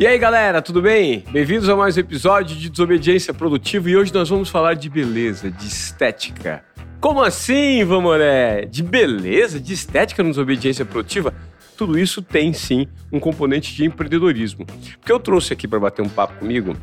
[0.00, 1.22] E aí, galera, tudo bem?
[1.30, 5.50] Bem-vindos a mais um episódio de Desobediência Produtiva e hoje nós vamos falar de beleza,
[5.50, 6.64] de estética.
[6.98, 8.64] Como assim, Vamoré?
[8.64, 11.34] De beleza, de estética na desobediência produtiva?
[11.76, 14.64] Tudo isso tem sim um componente de empreendedorismo.
[14.64, 16.74] Porque eu trouxe aqui para bater um papo comigo,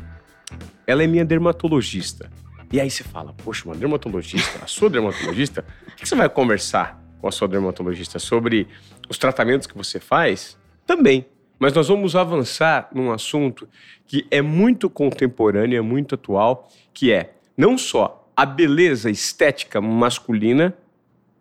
[0.86, 2.30] ela é minha dermatologista.
[2.72, 7.02] E aí você fala, poxa, uma dermatologista, a sua dermatologista, o que você vai conversar
[7.20, 8.68] com a sua dermatologista sobre
[9.08, 10.56] os tratamentos que você faz?
[10.86, 11.26] Também.
[11.58, 13.68] Mas nós vamos avançar num assunto
[14.06, 20.72] que é muito contemporâneo, é muito atual, que é não só a beleza estética masculina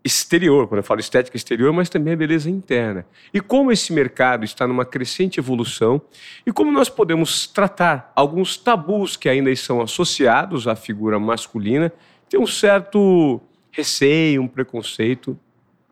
[0.04, 3.06] exterior, quando eu falo estética exterior, mas também a beleza interna.
[3.34, 6.02] E como esse mercado está numa crescente evolução
[6.46, 11.92] e como nós podemos tratar alguns tabus que ainda são associados à figura masculina,
[12.30, 13.42] tem um certo
[13.72, 15.38] receio, um preconceito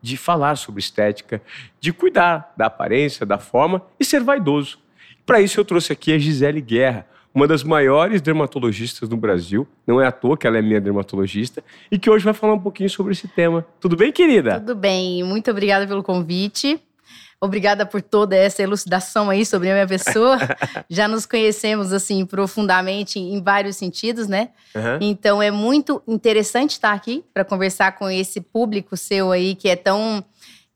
[0.06, 1.42] de falar sobre estética,
[1.80, 4.78] de cuidar da aparência, da forma e ser vaidoso.
[5.26, 9.68] Para isso eu trouxe aqui a Gisele Guerra, uma das maiores dermatologistas do Brasil.
[9.86, 12.60] Não é à toa que ela é minha dermatologista e que hoje vai falar um
[12.60, 13.66] pouquinho sobre esse tema.
[13.80, 14.60] Tudo bem, querida?
[14.60, 15.24] Tudo bem.
[15.24, 16.80] Muito obrigada pelo convite.
[17.40, 20.38] Obrigada por toda essa elucidação aí sobre a minha pessoa.
[20.90, 24.50] Já nos conhecemos assim profundamente em vários sentidos, né?
[24.74, 24.98] Uhum.
[25.02, 29.76] Então é muito interessante estar aqui para conversar com esse público seu aí que é
[29.76, 30.24] tão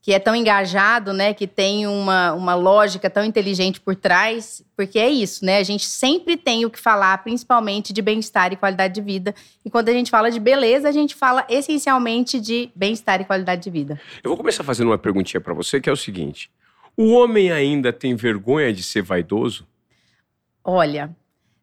[0.02, 4.98] que é tão engajado, né, que tem uma, uma lógica tão inteligente por trás, porque
[4.98, 5.58] é isso, né?
[5.58, 9.34] A gente sempre tem o que falar, principalmente de bem-estar e qualidade de vida.
[9.62, 13.62] E quando a gente fala de beleza, a gente fala essencialmente de bem-estar e qualidade
[13.62, 14.00] de vida.
[14.24, 16.50] Eu vou começar fazendo uma perguntinha para você, que é o seguinte:
[16.96, 19.66] o homem ainda tem vergonha de ser vaidoso?
[20.64, 21.14] Olha,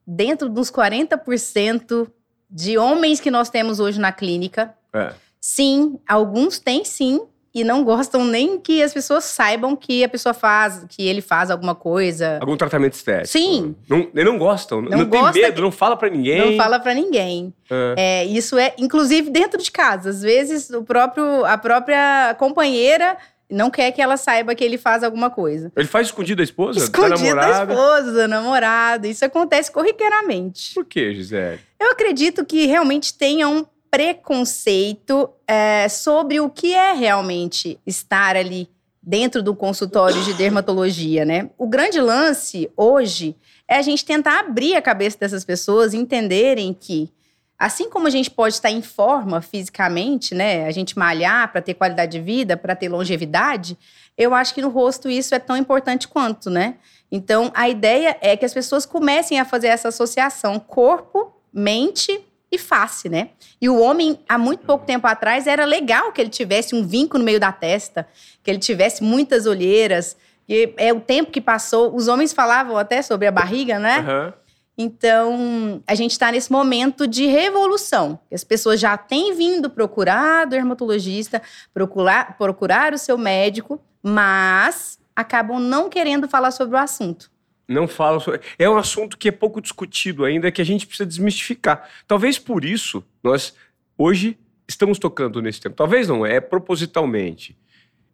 [0.06, 2.08] dentro dos 40%
[2.50, 5.14] de homens que nós temos hoje na clínica, é.
[5.42, 7.22] sim, alguns têm sim,
[7.58, 11.50] e não gostam nem que as pessoas saibam que a pessoa faz, que ele faz
[11.50, 12.38] alguma coisa.
[12.40, 13.28] Algum tratamento estético.
[13.28, 13.76] Sim.
[13.90, 15.62] Não, não gostam, não, não tem medo, que...
[15.62, 16.52] não fala para ninguém.
[16.52, 17.52] Não fala para ninguém.
[17.70, 17.96] É.
[17.98, 20.12] É, isso é, inclusive, dentro de casa.
[20.12, 23.18] Às vezes, o próprio, a própria companheira
[23.50, 25.72] não quer que ela saiba que ele faz alguma coisa.
[25.76, 26.80] Ele faz escondido da esposa?
[26.80, 29.08] Escondido da, da esposa, da namorada.
[29.08, 30.76] Isso acontece corriqueiramente.
[30.76, 31.60] Por que, Gisele?
[31.80, 38.70] Eu acredito que realmente tenha um preconceito é, sobre o que é realmente estar ali
[39.02, 41.50] dentro do consultório de dermatologia, né?
[41.58, 43.36] O grande lance hoje
[43.68, 47.10] é a gente tentar abrir a cabeça dessas pessoas entenderem que
[47.58, 51.74] assim como a gente pode estar em forma fisicamente, né, a gente malhar para ter
[51.74, 53.78] qualidade de vida, para ter longevidade,
[54.18, 56.76] eu acho que no rosto isso é tão importante quanto, né?
[57.12, 62.58] Então, a ideia é que as pessoas comecem a fazer essa associação corpo, mente e
[62.58, 63.30] face, né?
[63.62, 67.18] E o homem, há muito pouco tempo atrás, era legal que ele tivesse um vinco
[67.18, 68.08] no meio da testa,
[68.44, 70.16] que ele tivesse muitas olheiras.
[70.48, 71.94] E é o tempo que passou.
[71.94, 74.00] Os homens falavam até sobre a barriga, né?
[74.00, 74.34] Uhum.
[74.78, 78.20] Então, a gente está nesse momento de revolução.
[78.32, 81.42] As pessoas já têm vindo procurar o dermatologista,
[81.74, 87.32] procurar, procurar o seu médico, mas acabam não querendo falar sobre o assunto
[87.68, 88.42] não falam sobre.
[88.58, 91.90] É um assunto que é pouco discutido ainda, que a gente precisa desmistificar.
[92.08, 93.56] Talvez por isso nós
[93.98, 95.76] hoje estamos tocando nesse tema.
[95.76, 97.58] Talvez não, é propositalmente.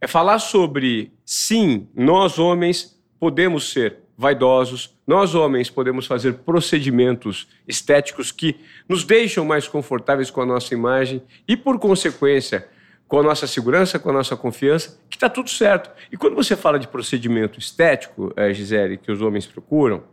[0.02, 8.32] É falar sobre, sim, nós homens podemos ser vaidosos, nós homens podemos fazer procedimentos estéticos
[8.32, 8.56] que
[8.88, 12.68] nos deixam mais confortáveis com a nossa imagem e, por consequência,
[13.08, 15.92] com a nossa segurança, com a nossa confiança, que está tudo certo.
[16.12, 20.04] E quando você fala de procedimento estético, é, Gisele, que os homens procuram,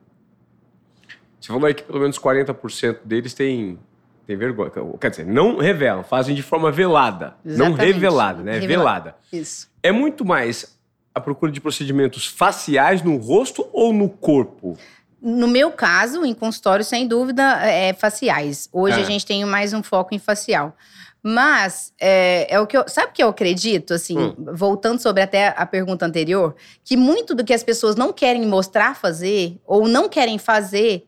[1.40, 3.78] você falou aí que pelo menos 40% deles têm,
[4.26, 4.70] têm vergonha.
[5.00, 7.36] Quer dizer, não revelam, fazem de forma velada.
[7.44, 7.78] Exatamente.
[7.78, 8.58] Não revelada, né?
[8.58, 8.68] Revelada.
[8.68, 9.16] Velada.
[9.32, 9.70] Isso.
[9.82, 10.78] É muito mais
[11.14, 14.76] a procura de procedimentos faciais no rosto ou no corpo?
[15.20, 18.68] No meu caso, em consultório, sem dúvida, é faciais.
[18.72, 19.02] Hoje é.
[19.02, 20.76] a gente tem mais um foco em facial.
[21.22, 22.84] Mas é, é, o que eu.
[22.88, 24.34] Sabe o que eu acredito, assim, hum.
[24.54, 28.96] voltando sobre até a pergunta anterior, que muito do que as pessoas não querem mostrar
[28.96, 31.06] fazer ou não querem fazer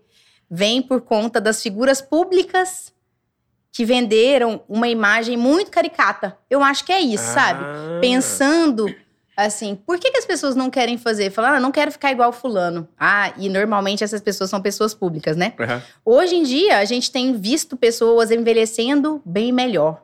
[0.51, 2.93] vem por conta das figuras públicas
[3.73, 6.37] que venderam uma imagem muito caricata.
[6.51, 7.33] Eu acho que é isso, ah.
[7.33, 7.65] sabe?
[8.03, 8.95] Pensando
[9.37, 11.31] Assim, por que, que as pessoas não querem fazer?
[11.31, 12.87] Falar, ah, não quero ficar igual fulano.
[12.99, 15.55] Ah, e normalmente essas pessoas são pessoas públicas, né?
[15.59, 15.81] Uhum.
[16.05, 20.03] Hoje em dia, a gente tem visto pessoas envelhecendo bem melhor,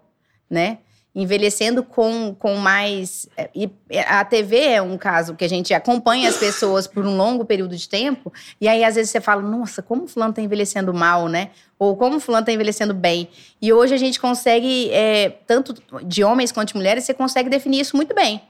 [0.48, 0.78] né?
[1.14, 3.28] Envelhecendo com, com mais.
[3.36, 3.70] É, e
[4.06, 7.76] a TV é um caso que a gente acompanha as pessoas por um longo período
[7.76, 11.28] de tempo, e aí às vezes você fala, nossa, como o fulano tá envelhecendo mal,
[11.28, 11.50] né?
[11.78, 13.28] Ou como o fulano tá envelhecendo bem.
[13.60, 17.80] E hoje a gente consegue, é, tanto de homens quanto de mulheres, você consegue definir
[17.80, 18.40] isso muito bem.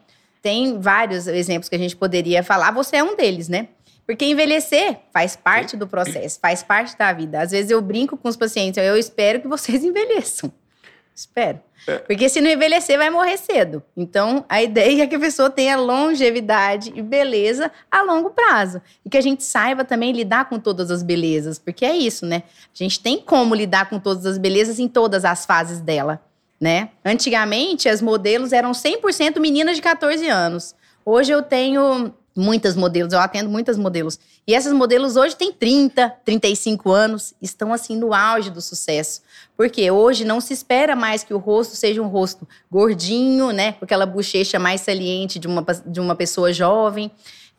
[0.43, 3.69] Tem vários exemplos que a gente poderia falar, você é um deles, né?
[4.06, 7.43] Porque envelhecer faz parte do processo, faz parte da vida.
[7.43, 10.50] Às vezes eu brinco com os pacientes, eu espero que vocês envelheçam.
[11.14, 11.61] Espero.
[11.87, 11.99] É.
[11.99, 13.82] Porque se não envelhecer, vai morrer cedo.
[13.96, 18.81] Então, a ideia é que a pessoa tenha longevidade e beleza a longo prazo.
[19.05, 21.58] E que a gente saiba também lidar com todas as belezas.
[21.58, 22.44] Porque é isso, né?
[22.73, 26.23] A gente tem como lidar com todas as belezas em todas as fases dela,
[26.60, 26.90] né?
[27.05, 30.75] Antigamente, as modelos eram 100% meninas de 14 anos.
[31.05, 34.19] Hoje eu tenho muitas modelos, eu atendo muitas modelos.
[34.46, 39.20] E essas modelos hoje têm 30, 35 anos, estão assim no auge do sucesso.
[39.56, 43.84] Porque hoje não se espera mais que o rosto seja um rosto gordinho, né, com
[43.84, 47.10] aquela bochecha mais saliente de uma, de uma pessoa jovem.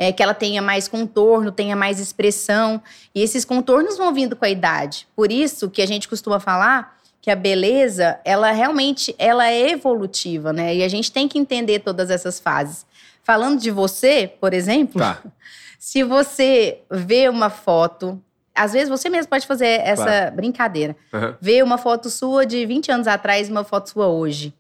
[0.02, 2.82] É, que ela tenha mais contorno, tenha mais expressão.
[3.14, 5.06] E esses contornos vão vindo com a idade.
[5.14, 10.54] Por isso que a gente costuma falar que a beleza, ela realmente ela é evolutiva,
[10.54, 10.76] né?
[10.76, 12.86] E a gente tem que entender todas essas fases.
[13.24, 15.22] Falando de você, por exemplo, tá.
[15.78, 18.22] se você vê uma foto,
[18.56, 20.36] às vezes você mesmo pode fazer essa claro.
[20.36, 20.96] brincadeira.
[21.14, 21.36] Uhum.
[21.40, 24.54] Ver uma foto sua de 20 anos atrás e uma foto sua hoje.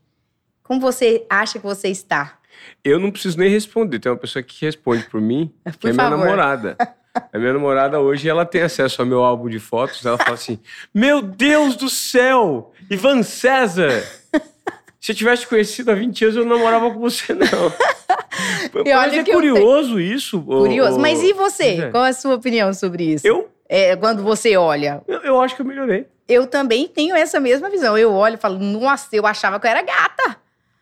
[0.64, 2.38] Como você acha que você está?
[2.84, 4.00] Eu não preciso nem responder.
[4.00, 6.78] Tem uma pessoa que responde por mim, por que é minha namorada.
[7.14, 10.06] A minha namorada hoje, ela tem acesso ao meu álbum de fotos.
[10.06, 10.60] Ela fala assim:
[10.94, 12.72] Meu Deus do céu!
[12.90, 14.04] Ivan César!
[15.00, 17.48] Se eu tivesse conhecido há 20 anos, eu não namorava com você, não.
[18.86, 20.14] Mas é curioso te...
[20.14, 20.42] isso.
[20.42, 21.00] Curioso.
[21.00, 21.84] Mas e você?
[21.84, 21.90] É.
[21.90, 23.26] Qual é a sua opinião sobre isso?
[23.26, 23.50] Eu?
[23.68, 25.02] É, quando você olha.
[25.08, 26.06] Eu, eu, acho que eu melhorei.
[26.28, 27.98] Eu também tenho essa mesma visão.
[27.98, 30.38] Eu olho e falo, nossa, eu achava que eu era gata.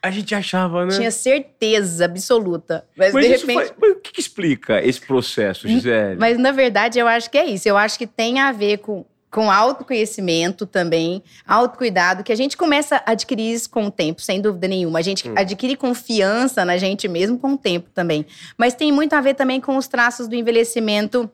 [0.08, 0.96] A gente achava, né?
[0.96, 2.86] Tinha certeza absoluta.
[2.96, 3.54] Mas, mas de repente.
[3.54, 6.18] Foi, mas o que, que explica esse processo, Gisele?
[6.18, 7.68] Mas na verdade eu acho que é isso.
[7.68, 13.04] Eu acho que tem a ver com com autoconhecimento também, autocuidado, que a gente começa
[13.06, 15.00] a adquirir isso com o tempo, sem dúvida nenhuma.
[15.00, 15.34] A gente hum.
[15.36, 18.26] adquire confiança na gente mesmo com o tempo também.
[18.58, 21.30] Mas tem muito a ver também com os traços do envelhecimento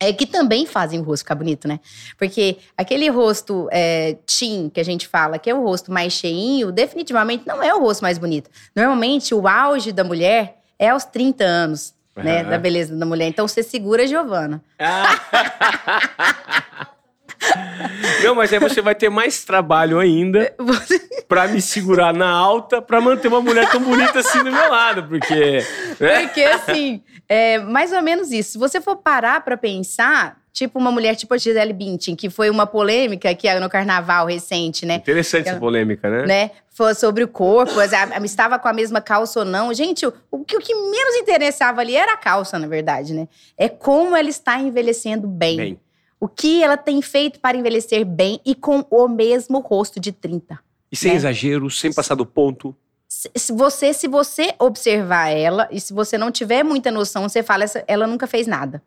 [0.00, 1.78] é, que também fazem o rosto ficar bonito, né?
[2.18, 6.72] Porque aquele rosto é, teen que a gente fala, que é o rosto mais cheinho,
[6.72, 8.50] definitivamente não é o rosto mais bonito.
[8.74, 12.24] Normalmente, o auge da mulher é aos 30 anos, uhum.
[12.24, 12.42] né?
[12.42, 13.28] Da beleza da mulher.
[13.28, 14.62] Então, você segura a Giovana.
[14.78, 16.88] Ah.
[18.22, 20.98] Não, mas aí você vai ter mais trabalho ainda você...
[21.28, 25.04] pra me segurar na alta pra manter uma mulher tão bonita assim do meu lado,
[25.04, 25.64] porque.
[25.98, 26.20] Né?
[26.20, 28.52] Porque assim, é mais ou menos isso.
[28.52, 32.50] Se você for parar pra pensar, tipo uma mulher tipo a Gisele Bündchen, que foi
[32.50, 34.96] uma polêmica que no carnaval recente, né?
[34.96, 36.26] Interessante essa polêmica, né?
[36.26, 36.50] né?
[36.70, 37.72] Foi sobre o corpo,
[38.24, 39.74] estava com a mesma calça ou não.
[39.74, 43.28] Gente, o, o, que, o que menos interessava ali era a calça, na verdade, né?
[43.58, 45.56] É como ela está envelhecendo bem.
[45.56, 45.80] bem.
[46.22, 50.56] O que ela tem feito para envelhecer bem e com o mesmo rosto de 30.
[50.92, 51.16] E sem né?
[51.16, 52.72] exagero, sem passar do ponto.
[53.08, 57.64] Se você, se você observar ela e se você não tiver muita noção, você fala,
[57.88, 58.80] ela nunca fez nada.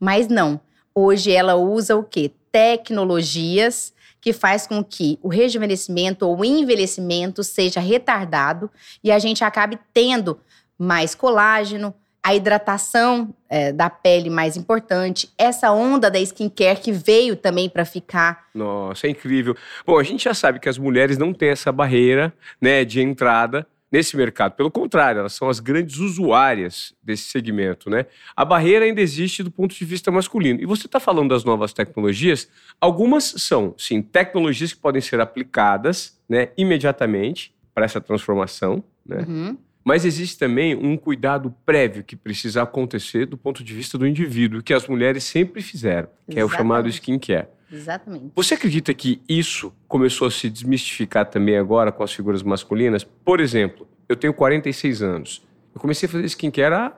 [0.00, 0.58] Mas não.
[0.94, 2.32] Hoje ela usa o quê?
[2.50, 8.70] Tecnologias que faz com que o rejuvenescimento ou o envelhecimento seja retardado
[9.02, 10.40] e a gente acabe tendo
[10.78, 17.36] mais colágeno, a hidratação é, da pele mais importante, essa onda da skincare que veio
[17.36, 18.46] também para ficar.
[18.54, 19.54] Nossa, é incrível.
[19.86, 23.66] Bom, a gente já sabe que as mulheres não têm essa barreira né, de entrada
[23.92, 24.56] nesse mercado.
[24.56, 28.06] Pelo contrário, elas são as grandes usuárias desse segmento, né?
[28.34, 30.60] A barreira ainda existe do ponto de vista masculino.
[30.60, 32.48] E você está falando das novas tecnologias?
[32.80, 39.26] Algumas são, sim, tecnologias que podem ser aplicadas, né, imediatamente para essa transformação, né?
[39.28, 39.58] Uhum.
[39.84, 44.62] Mas existe também um cuidado prévio que precisa acontecer do ponto de vista do indivíduo,
[44.62, 46.40] que as mulheres sempre fizeram, que Exatamente.
[46.40, 47.48] é o chamado skincare.
[47.70, 48.32] Exatamente.
[48.34, 53.04] Você acredita que isso começou a se desmistificar também agora com as figuras masculinas?
[53.04, 55.42] Por exemplo, eu tenho 46 anos.
[55.74, 56.92] Eu comecei a fazer skincare há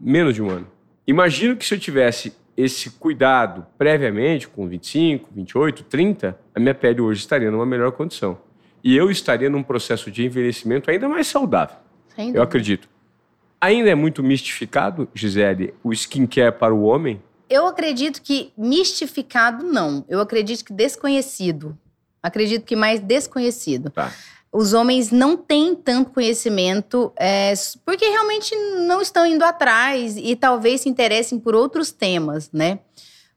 [0.00, 0.66] menos de um ano.
[1.06, 7.00] Imagino que se eu tivesse esse cuidado previamente, com 25, 28, 30, a minha pele
[7.00, 8.38] hoje estaria numa melhor condição.
[8.82, 11.76] E eu estaria num processo de envelhecimento ainda mais saudável.
[12.34, 12.88] Eu acredito.
[13.60, 17.22] Ainda é muito mistificado, Gisele, o skincare para o homem?
[17.48, 20.04] Eu acredito que mistificado não.
[20.08, 21.76] Eu acredito que desconhecido.
[22.22, 23.90] Acredito que mais desconhecido.
[23.90, 24.12] Tá.
[24.52, 27.52] Os homens não têm tanto conhecimento é,
[27.84, 28.54] porque realmente
[28.86, 32.78] não estão indo atrás e talvez se interessem por outros temas, né?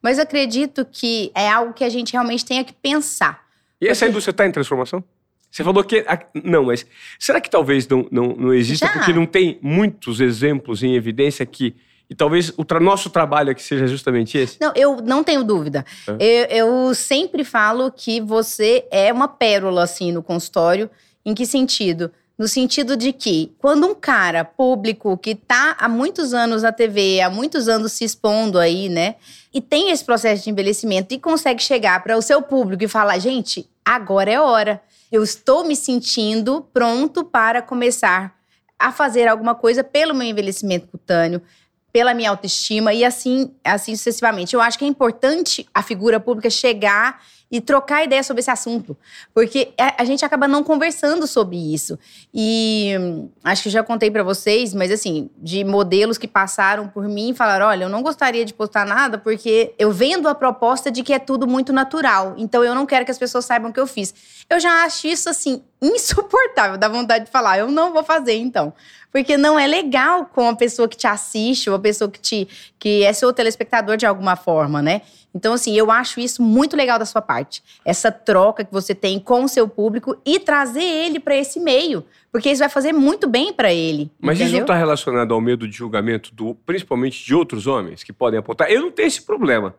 [0.02, 3.46] Mas acredito que é algo que a gente realmente tenha que pensar.
[3.82, 5.04] E essa indústria está em transformação?
[5.52, 6.06] Você falou que.
[6.44, 6.86] Não, mas
[7.18, 8.86] será que talvez não, não, não exista?
[8.86, 8.94] Já.
[8.94, 11.76] Porque não tem muitos exemplos em evidência que.
[12.10, 14.58] E talvez o tra nosso trabalho aqui seja justamente esse?
[14.60, 15.86] Não, eu não tenho dúvida.
[16.20, 16.60] É.
[16.60, 20.90] Eu, eu, sempre falo que você é uma pérola, assim, no consultório.
[21.24, 22.12] Em que sentido?
[22.40, 27.20] no sentido de que quando um cara público que tá há muitos anos na TV,
[27.20, 29.16] há muitos anos se expondo aí, né,
[29.54, 33.20] e tem esse processo de envelhecimento e consegue chegar para o seu público e falar,
[33.20, 34.82] gente, agora é hora.
[35.12, 38.38] Eu estou me sentindo pronto para começar
[38.78, 41.42] a fazer alguma coisa pelo meu envelhecimento cutâneo,
[41.92, 44.54] pela minha autoestima e assim, assim sucessivamente.
[44.54, 48.96] Eu acho que é importante a figura pública chegar e trocar ideia sobre esse assunto,
[49.34, 51.98] porque é, a gente acaba não conversando sobre isso.
[52.32, 57.08] E hum, acho que já contei para vocês, mas assim, de modelos que passaram por
[57.08, 60.92] mim e falaram: olha, eu não gostaria de postar nada porque eu vendo a proposta
[60.92, 63.74] de que é tudo muito natural, então eu não quero que as pessoas saibam o
[63.74, 64.14] que eu fiz.
[64.48, 68.74] Eu já acho isso assim insuportável, dá vontade de falar, eu não vou fazer então.
[69.12, 72.48] Porque não é legal com a pessoa que te assiste, ou a pessoa que te
[72.78, 75.02] que é seu telespectador de alguma forma, né?
[75.34, 77.62] Então, assim, eu acho isso muito legal da sua parte.
[77.86, 82.04] Essa troca que você tem com o seu público e trazer ele para esse meio.
[82.32, 84.12] Porque isso vai fazer muito bem para ele.
[84.20, 84.48] Mas entendeu?
[84.48, 88.40] isso não está relacionado ao medo de julgamento, do, principalmente de outros homens que podem
[88.40, 88.72] apontar.
[88.72, 89.76] Eu não tenho esse problema.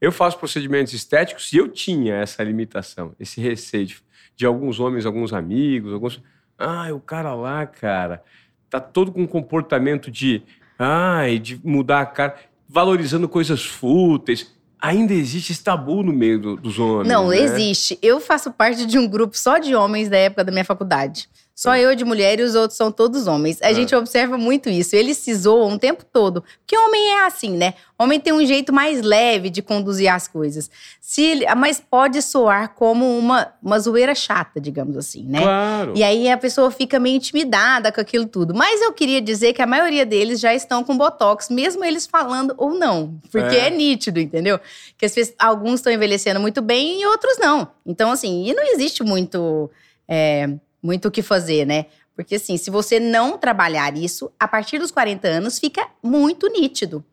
[0.00, 4.02] Eu faço procedimentos estéticos e eu tinha essa limitação, esse receio de,
[4.36, 6.22] de alguns homens, alguns amigos, alguns.
[6.56, 8.22] Ah, o cara lá, cara,
[8.70, 10.42] tá todo com um comportamento de.
[10.78, 12.36] Ai, de mudar a cara,
[12.68, 17.08] valorizando coisas fúteis ainda existe esse tabu no meio do, dos homens.
[17.08, 17.38] Não, né?
[17.38, 17.98] existe.
[18.00, 21.28] Eu faço parte de um grupo só de homens da época da minha faculdade.
[21.58, 23.60] Só eu de mulher e os outros são todos homens.
[23.60, 23.74] A é.
[23.74, 24.94] gente observa muito isso.
[24.94, 26.44] Eles se zoam o tempo todo.
[26.60, 27.74] Porque homem é assim, né?
[27.98, 30.70] Homem tem um jeito mais leve de conduzir as coisas.
[31.00, 35.40] Se, mas pode soar como uma, uma zoeira chata, digamos assim, né?
[35.40, 35.94] Claro.
[35.96, 38.54] E aí a pessoa fica meio intimidada com aquilo tudo.
[38.54, 42.54] Mas eu queria dizer que a maioria deles já estão com botox, mesmo eles falando
[42.56, 43.20] ou não.
[43.32, 44.60] Porque é, é nítido, entendeu?
[44.96, 47.66] Que pessoas, alguns estão envelhecendo muito bem e outros não.
[47.84, 49.68] Então, assim, e não existe muito.
[50.06, 50.48] É,
[50.82, 51.86] muito o que fazer, né?
[52.14, 57.04] Porque assim, se você não trabalhar isso, a partir dos 40 anos fica muito nítido.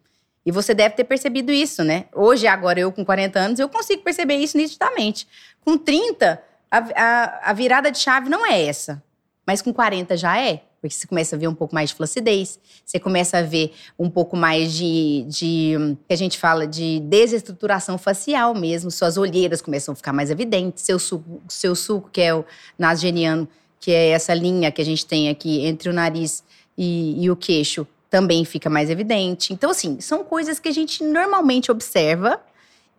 [0.46, 2.06] E você deve ter percebido isso, né?
[2.14, 5.28] Hoje, agora, eu com 40 anos, eu consigo perceber isso nitidamente.
[5.62, 9.04] Com 30, a, a, a virada de chave não é essa.
[9.46, 10.62] Mas com 40 já é.
[10.90, 14.10] Porque você começa a ver um pouco mais de flacidez, você começa a ver um
[14.10, 19.94] pouco mais de, de que a gente fala de desestruturação facial mesmo, suas olheiras começam
[19.94, 22.46] a ficar mais evidentes, seu suco, seu suco que é o
[22.78, 23.48] nasogeniano,
[23.80, 26.44] que é essa linha que a gente tem aqui entre o nariz
[26.78, 29.54] e, e o queixo, também fica mais evidente.
[29.54, 32.40] Então, assim, são coisas que a gente normalmente observa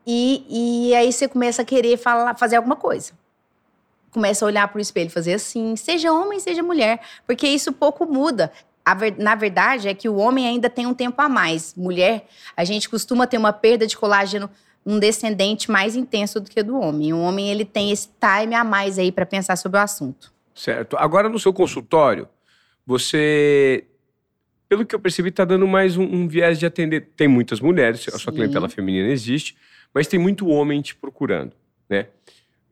[0.06, 0.44] e,
[0.88, 3.12] e aí você começa a querer falar, fazer alguma coisa
[4.10, 7.72] começa a olhar para o espelho e fazer assim, seja homem, seja mulher, porque isso
[7.72, 8.52] pouco muda.
[8.98, 11.74] Ver, na verdade, é que o homem ainda tem um tempo a mais.
[11.76, 14.48] Mulher, a gente costuma ter uma perda de colágeno
[14.86, 17.12] um descendente mais intenso do que do homem.
[17.12, 20.32] O homem ele tem esse time a mais aí para pensar sobre o assunto.
[20.54, 20.96] Certo.
[20.96, 22.28] Agora no seu consultório,
[22.86, 23.84] você,
[24.68, 27.08] pelo que eu percebi, está dando mais um, um, viés de atender.
[27.16, 29.56] Tem muitas mulheres, a sua clientela feminina existe,
[29.92, 31.52] mas tem muito homem te procurando,
[31.90, 32.06] né?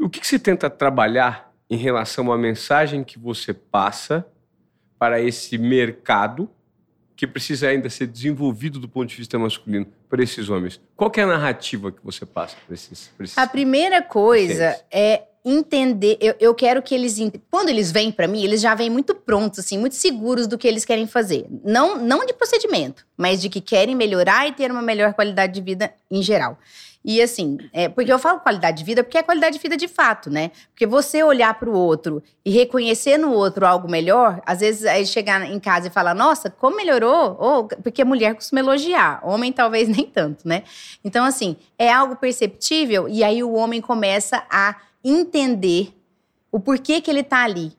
[0.04, 4.22] O que, que você tenta trabalhar em relação à mensagem que você passa
[4.98, 6.50] para esse mercado
[7.16, 10.78] que precisa ainda ser desenvolvido do ponto de vista masculino para esses homens?
[10.94, 14.86] Qual é a narrativa que você passa para esses, esses A primeira coisa pacientes?
[14.90, 16.16] é entender.
[16.20, 17.18] Eu, eu, quero que eles.
[17.50, 20.66] Quando eles vêm para mim, eles já vêm muito prontos, assim, muito seguros do que
[20.66, 21.46] eles querem fazer.
[21.62, 25.60] Não, não de procedimento, mas de que querem melhorar e ter uma melhor qualidade de
[25.60, 26.58] vida em geral.
[27.06, 29.86] E assim, é, porque eu falo qualidade de vida porque é qualidade de vida de
[29.86, 30.50] fato, né?
[30.70, 35.04] Porque você olhar para o outro e reconhecer no outro algo melhor, às vezes aí
[35.04, 37.36] chegar em casa e falar, nossa, como melhorou?
[37.38, 40.62] Ou, porque mulher costuma elogiar, homem talvez nem tanto, né?
[41.04, 44.74] Então, assim, é algo perceptível e aí o homem começa a
[45.04, 45.94] entender
[46.50, 47.72] o porquê que ele está ali.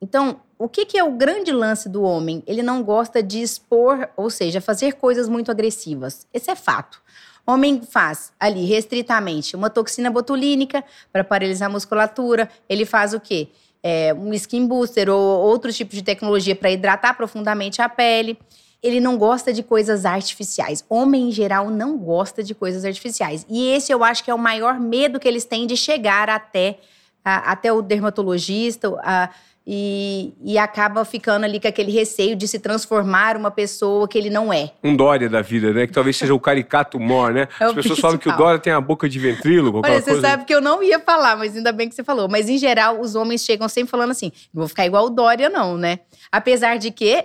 [0.00, 2.42] Então, o que, que, é o grande lance do homem?
[2.46, 6.26] Ele não gosta de expor, ou seja, fazer coisas muito agressivas.
[6.32, 7.02] Esse é fato.
[7.46, 12.48] Homem faz ali restritamente uma toxina botulínica para paralisar a musculatura.
[12.68, 13.48] Ele faz o quê?
[13.82, 18.38] É, um skin booster ou outro tipo de tecnologia para hidratar profundamente a pele.
[18.82, 20.84] Ele não gosta de coisas artificiais.
[20.88, 23.46] Homem, em geral, não gosta de coisas artificiais.
[23.48, 26.78] E esse eu acho que é o maior medo que eles têm de chegar até,
[27.24, 28.88] a, até o dermatologista.
[29.04, 29.30] A,
[29.66, 34.28] e, e, acaba ficando ali com aquele receio de se transformar uma pessoa que ele
[34.28, 34.72] não é.
[34.82, 35.86] Um Dória da vida, né?
[35.86, 37.46] Que talvez seja o caricato mor, né?
[37.60, 39.82] É As pessoas falam que o Dória tem a boca de ventrílogo.
[39.84, 40.20] Olha, você coisa...
[40.20, 42.28] sabe que eu não ia falar, mas ainda bem que você falou.
[42.28, 45.48] Mas, em geral, os homens chegam sempre falando assim, não vou ficar igual o Dória
[45.48, 46.00] não, né?
[46.30, 47.24] Apesar de que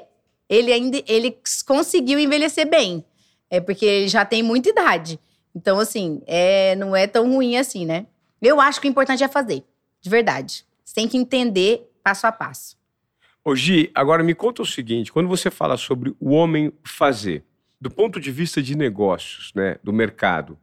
[0.50, 3.04] ele ainda ele conseguiu envelhecer bem.
[3.50, 5.20] É porque ele já tem muita idade.
[5.56, 8.06] Então, assim, é, não é tão ruim assim, né?
[8.42, 9.64] Eu acho que o importante é fazer,
[10.02, 10.66] de verdade.
[10.84, 12.78] Você tem que entender passo a passo.
[13.44, 17.44] Ô Gi, agora me conta o seguinte, quando você fala sobre o homem fazer,
[17.80, 20.58] do ponto de vista de negócios, né, do mercado,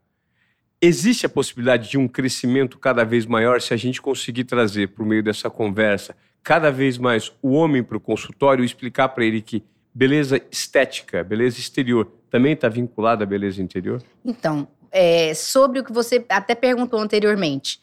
[0.81, 5.07] existe a possibilidade de um crescimento cada vez maior se a gente conseguir trazer por
[5.07, 9.41] meio dessa conversa cada vez mais o homem para o consultório e explicar para ele
[9.41, 9.62] que
[9.95, 14.03] beleza estética, beleza exterior, também está vinculada à beleza interior?
[14.25, 17.81] Então, é, sobre o que você até perguntou anteriormente,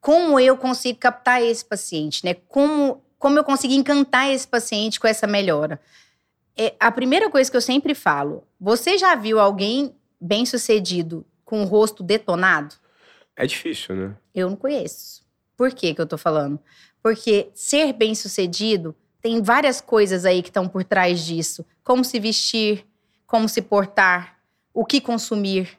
[0.00, 2.34] como eu consigo captar esse paciente, né?
[2.48, 5.80] Como, como eu consigo encantar esse paciente com essa melhora?
[6.56, 11.62] É, a primeira coisa que eu sempre falo, você já viu alguém bem sucedido com
[11.62, 12.74] o rosto detonado?
[13.34, 14.16] É difícil, né?
[14.34, 15.24] Eu não conheço.
[15.56, 16.58] Por que que eu tô falando?
[17.02, 18.94] Porque ser bem-sucedido
[19.26, 21.66] tem várias coisas aí que estão por trás disso.
[21.82, 22.86] Como se vestir,
[23.26, 24.38] como se portar,
[24.72, 25.76] o que consumir.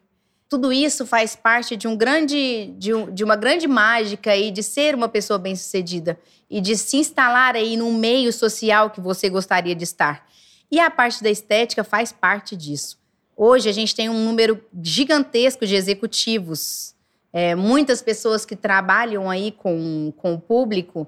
[0.50, 4.62] Tudo isso faz parte de um grande, de, um, de uma grande mágica aí de
[4.62, 9.74] ser uma pessoa bem-sucedida e de se instalar aí num meio social que você gostaria
[9.74, 10.28] de estar.
[10.70, 13.00] E a parte da estética faz parte disso.
[13.34, 16.94] Hoje a gente tem um número gigantesco de executivos,
[17.32, 21.08] é, muitas pessoas que trabalham aí com, com o público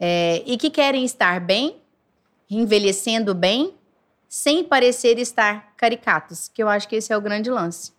[0.00, 1.76] é, e que querem estar bem,
[2.50, 3.74] envelhecendo bem,
[4.26, 7.92] sem parecer estar caricatos, que eu acho que esse é o grande lance.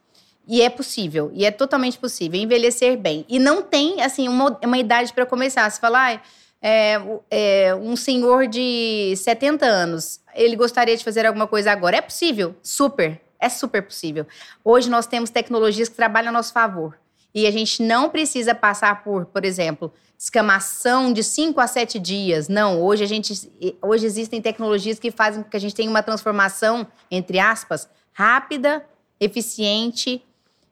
[0.48, 3.24] E é possível, e é totalmente possível, envelhecer bem.
[3.29, 5.70] E não tem, assim, uma, uma idade para começar.
[5.70, 6.24] Se falar,
[6.62, 11.98] é, é, um senhor de 70 anos, ele gostaria de fazer alguma coisa agora.
[11.98, 14.25] É possível, super, é super possível.
[14.63, 16.98] Hoje nós temos tecnologias que trabalham a nosso favor.
[17.34, 22.48] E a gente não precisa passar por, por exemplo, escamação de 5 a 7 dias.
[22.48, 23.51] Não, hoje a gente
[23.82, 28.86] hoje existem tecnologias que fazem com que a gente tenha uma transformação, entre aspas, rápida,
[29.20, 30.24] eficiente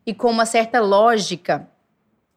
[0.06, 1.68] e com uma certa lógica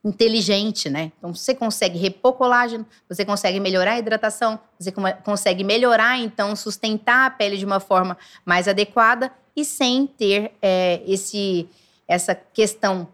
[0.02, 1.12] inteligente, né?
[1.18, 4.90] Então você consegue repor colágeno, você consegue melhorar a hidratação, você
[5.22, 11.02] consegue melhorar então sustentar a pele de uma forma mais adequada e sem ter é,
[11.06, 11.68] esse
[12.08, 13.06] essa questão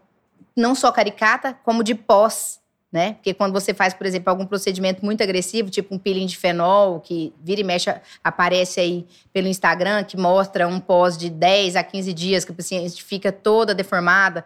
[0.55, 2.58] não só caricata, como de pós,
[2.91, 3.13] né?
[3.13, 6.99] Porque quando você faz, por exemplo, algum procedimento muito agressivo, tipo um peeling de fenol,
[6.99, 11.83] que vira e mexe, aparece aí pelo Instagram, que mostra um pós de 10 a
[11.83, 14.43] 15 dias, que a paciente fica toda deformada.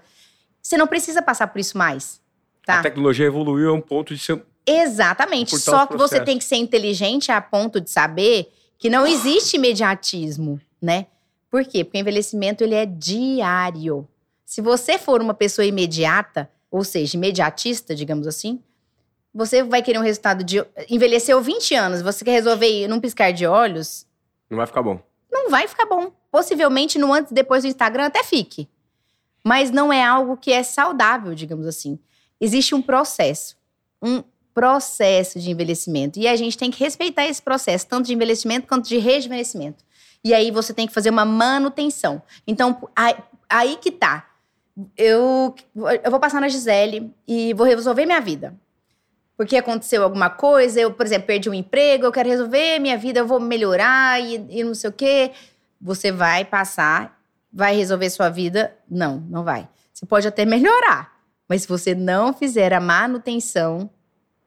[0.61, 2.21] Você não precisa passar por isso mais.
[2.65, 2.79] Tá?
[2.79, 4.41] A tecnologia evoluiu a um ponto de ser.
[4.65, 5.57] Exatamente.
[5.57, 10.59] Só que você tem que ser inteligente a ponto de saber que não existe imediatismo,
[10.81, 11.07] né?
[11.49, 11.83] Por quê?
[11.83, 14.07] Porque o envelhecimento ele é diário.
[14.45, 18.59] Se você for uma pessoa imediata, ou seja, imediatista, digamos assim,
[19.31, 20.65] você vai querer um resultado de.
[20.89, 24.07] Envelheceu 20 anos, você quer resolver num piscar de olhos.
[24.49, 24.99] Não vai ficar bom.
[25.31, 26.11] Não vai ficar bom.
[26.31, 28.67] Possivelmente no antes e depois do Instagram até fique.
[29.43, 31.99] Mas não é algo que é saudável, digamos assim.
[32.41, 33.55] Existe um processo.
[34.01, 36.17] Um processo de envelhecimento.
[36.17, 39.83] E a gente tem que respeitar esse processo, tanto de envelhecimento quanto de rejuvenescimento.
[40.23, 42.19] E aí você tem que fazer uma manutenção.
[42.47, 44.32] Então, aí, que tá
[44.97, 45.55] eu,
[46.03, 48.55] eu vou passar na Gisele e vou resolver minha vida.
[49.37, 53.19] Porque aconteceu alguma coisa, eu, por exemplo, perdi um emprego, eu quero resolver minha vida,
[53.19, 55.31] eu vou melhorar e, e não sei o quê.
[55.81, 57.19] Você vai passar,
[57.51, 58.75] vai resolver sua vida?
[58.89, 59.67] Não, não vai.
[59.91, 61.13] Você pode até melhorar,
[61.47, 63.89] mas se você não fizer a manutenção,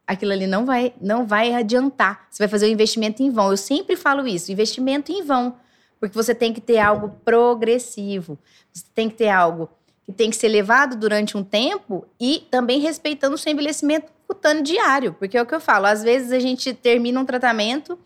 [0.07, 2.27] aquilo ali não vai, não vai adiantar.
[2.31, 3.51] Você vai fazer um investimento em vão.
[3.51, 5.57] Eu sempre falo isso, investimento em vão.
[5.99, 8.39] Porque você tem que ter algo progressivo.
[8.73, 9.69] Você tem que ter algo
[10.07, 14.63] que tem que ser levado durante um tempo e também respeitando o seu envelhecimento cutâneo
[14.63, 15.13] diário.
[15.15, 17.99] Porque é o que eu falo, às vezes a gente termina um tratamento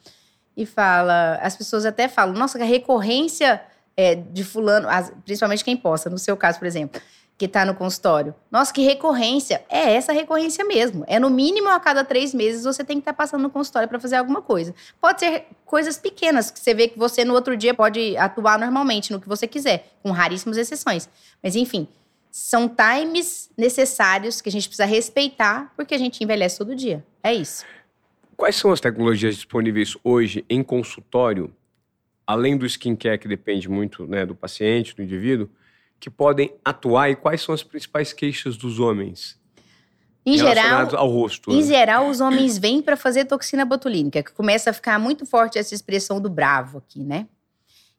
[0.57, 3.63] e fala, as pessoas até falam, nossa, a recorrência
[3.97, 4.89] é, de fulano,
[5.25, 7.01] principalmente quem possa, no seu caso, por exemplo,
[7.41, 8.35] que está no consultório.
[8.51, 9.65] Nossa, que recorrência!
[9.71, 11.07] É essa recorrência mesmo.
[11.07, 13.89] É no mínimo a cada três meses você tem que estar tá passando no consultório
[13.89, 14.75] para fazer alguma coisa.
[15.01, 19.11] Pode ser coisas pequenas, que você vê que você no outro dia pode atuar normalmente
[19.11, 21.09] no que você quiser, com raríssimas exceções.
[21.43, 21.89] Mas enfim,
[22.31, 27.03] são times necessários que a gente precisa respeitar, porque a gente envelhece todo dia.
[27.23, 27.65] É isso.
[28.37, 31.51] Quais são as tecnologias disponíveis hoje em consultório,
[32.27, 35.49] além do skincare, que depende muito né, do paciente, do indivíduo?
[36.01, 39.39] Que podem atuar e quais são as principais queixas dos homens?
[40.25, 41.51] Em geral, ao rosto.
[41.51, 41.63] Em né?
[41.63, 45.75] geral, os homens vêm para fazer toxina botulínica, que começa a ficar muito forte essa
[45.75, 47.27] expressão do bravo aqui, né?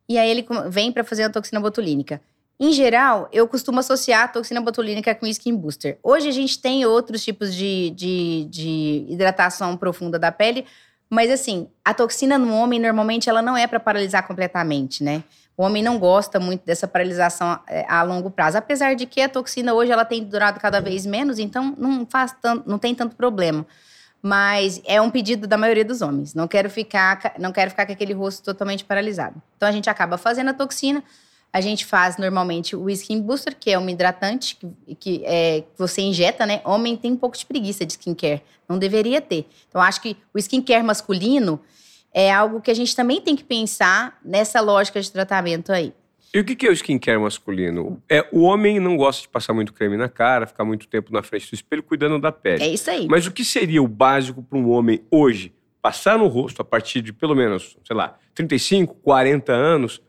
[0.09, 2.21] E aí ele vem para fazer a toxina botulínica.
[2.59, 5.97] Em geral, eu costumo associar a toxina botulínica com skin booster.
[6.03, 10.65] Hoje a gente tem outros tipos de, de, de hidratação profunda da pele,
[11.09, 15.23] mas assim, a toxina no homem normalmente ela não é para paralisar completamente, né?
[15.61, 19.29] O homem não gosta muito dessa paralisação é, a longo prazo, apesar de que a
[19.29, 23.15] toxina hoje ela tem durado cada vez menos, então não faz tanto, não tem tanto
[23.15, 23.63] problema.
[24.23, 26.33] mas é um pedido da maioria dos homens.
[26.33, 29.39] Não quero ficar, não quero ficar com aquele rosto totalmente paralisado.
[29.55, 31.03] Então a gente acaba fazendo a toxina.
[31.53, 36.01] A gente faz normalmente o Skin Booster, que é um hidratante que, que é, você
[36.01, 36.61] injeta, né?
[36.65, 38.41] Homem tem um pouco de preguiça de skincare.
[38.67, 39.47] Não deveria ter.
[39.69, 41.59] Então, acho que o skincare masculino
[42.13, 45.93] é algo que a gente também tem que pensar nessa lógica de tratamento aí.
[46.33, 48.01] E o que é o skincare masculino?
[48.09, 51.21] É, o homem não gosta de passar muito creme na cara, ficar muito tempo na
[51.21, 52.63] frente do espelho cuidando da pele.
[52.63, 53.05] É isso aí.
[53.09, 55.53] Mas o que seria o básico para um homem hoje?
[55.81, 60.01] Passar no rosto a partir de pelo menos, sei lá, 35, 40 anos,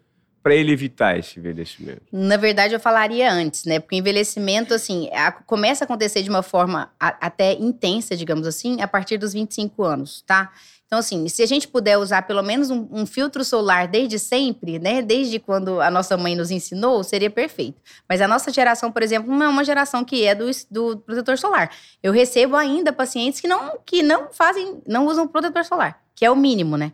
[0.43, 2.03] para ele evitar esse envelhecimento?
[2.11, 3.79] Na verdade, eu falaria antes, né?
[3.79, 8.47] Porque o envelhecimento, assim, a, começa a acontecer de uma forma a, até intensa, digamos
[8.47, 10.53] assim, a partir dos 25 anos, tá?
[10.93, 14.79] Então, assim, se a gente puder usar pelo menos um, um, filtro solar desde sempre,
[14.79, 15.01] né?
[15.01, 17.81] Desde quando a nossa mãe nos ensinou, seria perfeito.
[18.07, 21.39] Mas a nossa geração, por exemplo, não é uma geração que é do, do protetor
[21.39, 21.71] solar.
[22.03, 26.31] Eu recebo ainda pacientes que não, que não fazem, não usam protetor solar, que é
[26.31, 26.93] o mínimo, né?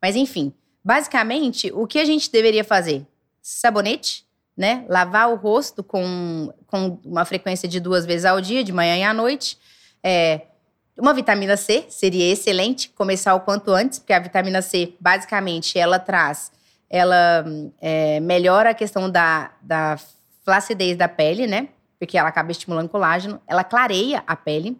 [0.00, 0.50] Mas enfim,
[0.84, 3.06] basicamente, o que a gente deveria fazer?
[3.40, 4.24] Sabonete,
[4.56, 4.84] né?
[4.88, 9.02] Lavar o rosto com, com uma frequência de duas vezes ao dia, de manhã e
[9.02, 9.58] à noite.
[10.02, 10.42] É,
[10.96, 15.98] uma vitamina C seria excelente começar o quanto antes, porque a vitamina C, basicamente, ela
[15.98, 16.52] traz,
[16.88, 17.44] ela
[17.80, 19.98] é, melhora a questão da, da
[20.44, 21.68] flacidez da pele, né?
[21.98, 24.78] Porque ela acaba estimulando colágeno, ela clareia a pele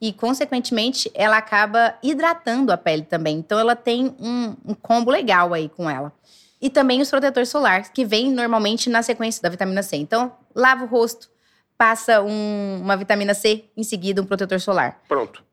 [0.00, 3.38] e, consequentemente, ela acaba hidratando a pele também.
[3.38, 6.12] Então, ela tem um, um combo legal aí com ela.
[6.60, 9.96] E também os protetores solares, que vem normalmente na sequência da vitamina C.
[9.96, 11.30] Então, lava o rosto,
[11.76, 15.00] passa um, uma vitamina C, em seguida um protetor solar.
[15.08, 15.44] Pronto.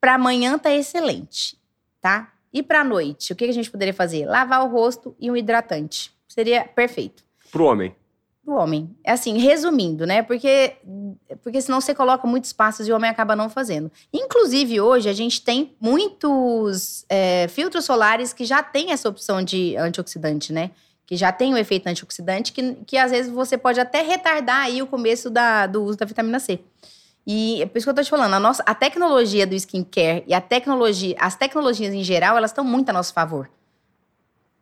[0.00, 1.56] Para amanhã tá excelente,
[2.00, 2.32] tá?
[2.52, 4.26] E para noite, o que a gente poderia fazer?
[4.26, 6.12] Lavar o rosto e um hidratante.
[6.26, 7.22] Seria perfeito.
[7.52, 7.94] Pro homem.
[8.50, 8.90] Pro homem.
[9.04, 10.24] É assim, resumindo, né?
[10.24, 10.72] Porque,
[11.40, 13.92] porque senão você coloca muitos passos e o homem acaba não fazendo.
[14.12, 19.76] Inclusive, hoje, a gente tem muitos é, filtros solares que já tem essa opção de
[19.76, 20.72] antioxidante, né?
[21.06, 24.82] Que já tem o efeito antioxidante, que, que às vezes você pode até retardar aí
[24.82, 26.58] o começo da, do uso da vitamina C.
[27.24, 30.24] E é por isso que eu tô te falando, a, nossa, a tecnologia do skincare
[30.26, 33.48] e a tecnologia, as tecnologias em geral, elas estão muito a nosso favor.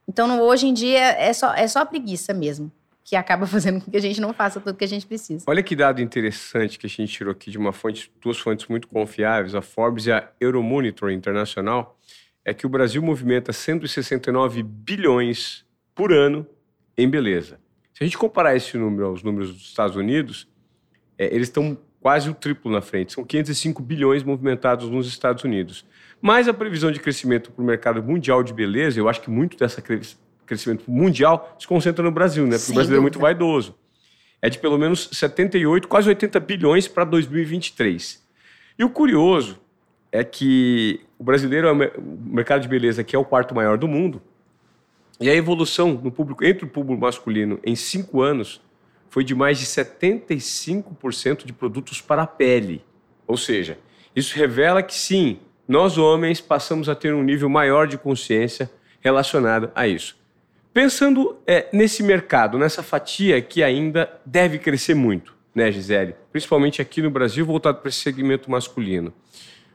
[0.06, 2.70] Então, hoje em dia, é só, é só preguiça mesmo,
[3.08, 5.44] que acaba fazendo com que a gente não faça tudo que a gente precisa.
[5.48, 8.86] Olha que dado interessante que a gente tirou aqui de uma fonte, duas fontes muito
[8.86, 11.98] confiáveis, a Forbes e a Euromonitor Internacional,
[12.44, 16.46] é que o Brasil movimenta 169 bilhões por ano
[16.96, 17.58] em beleza.
[17.94, 20.48] Se a gente comparar esse número aos números dos Estados Unidos,
[21.16, 23.12] é, eles estão quase o triplo na frente.
[23.12, 25.84] São 505 bilhões movimentados nos Estados Unidos.
[26.20, 29.56] Mas a previsão de crescimento para o mercado mundial de beleza, eu acho que muito
[29.56, 29.82] dessa
[30.48, 32.52] crescimento mundial se concentra no Brasil, né?
[32.52, 33.18] Porque Sem o brasileiro dúvida.
[33.18, 33.74] é muito vaidoso.
[34.40, 38.22] É de pelo menos 78, quase 80 bilhões para 2023.
[38.78, 39.60] E o curioso
[40.10, 43.88] é que o brasileiro é o mercado de beleza que é o quarto maior do
[43.88, 44.22] mundo.
[45.20, 48.60] E a evolução no público entre o público masculino em cinco anos
[49.10, 52.84] foi de mais de 75% de produtos para a pele.
[53.26, 53.78] Ou seja,
[54.14, 59.70] isso revela que sim, nós homens passamos a ter um nível maior de consciência relacionado
[59.74, 60.17] a isso.
[60.78, 66.14] Pensando é, nesse mercado, nessa fatia que ainda deve crescer muito, né, Gisele?
[66.30, 69.12] Principalmente aqui no Brasil, voltado para esse segmento masculino.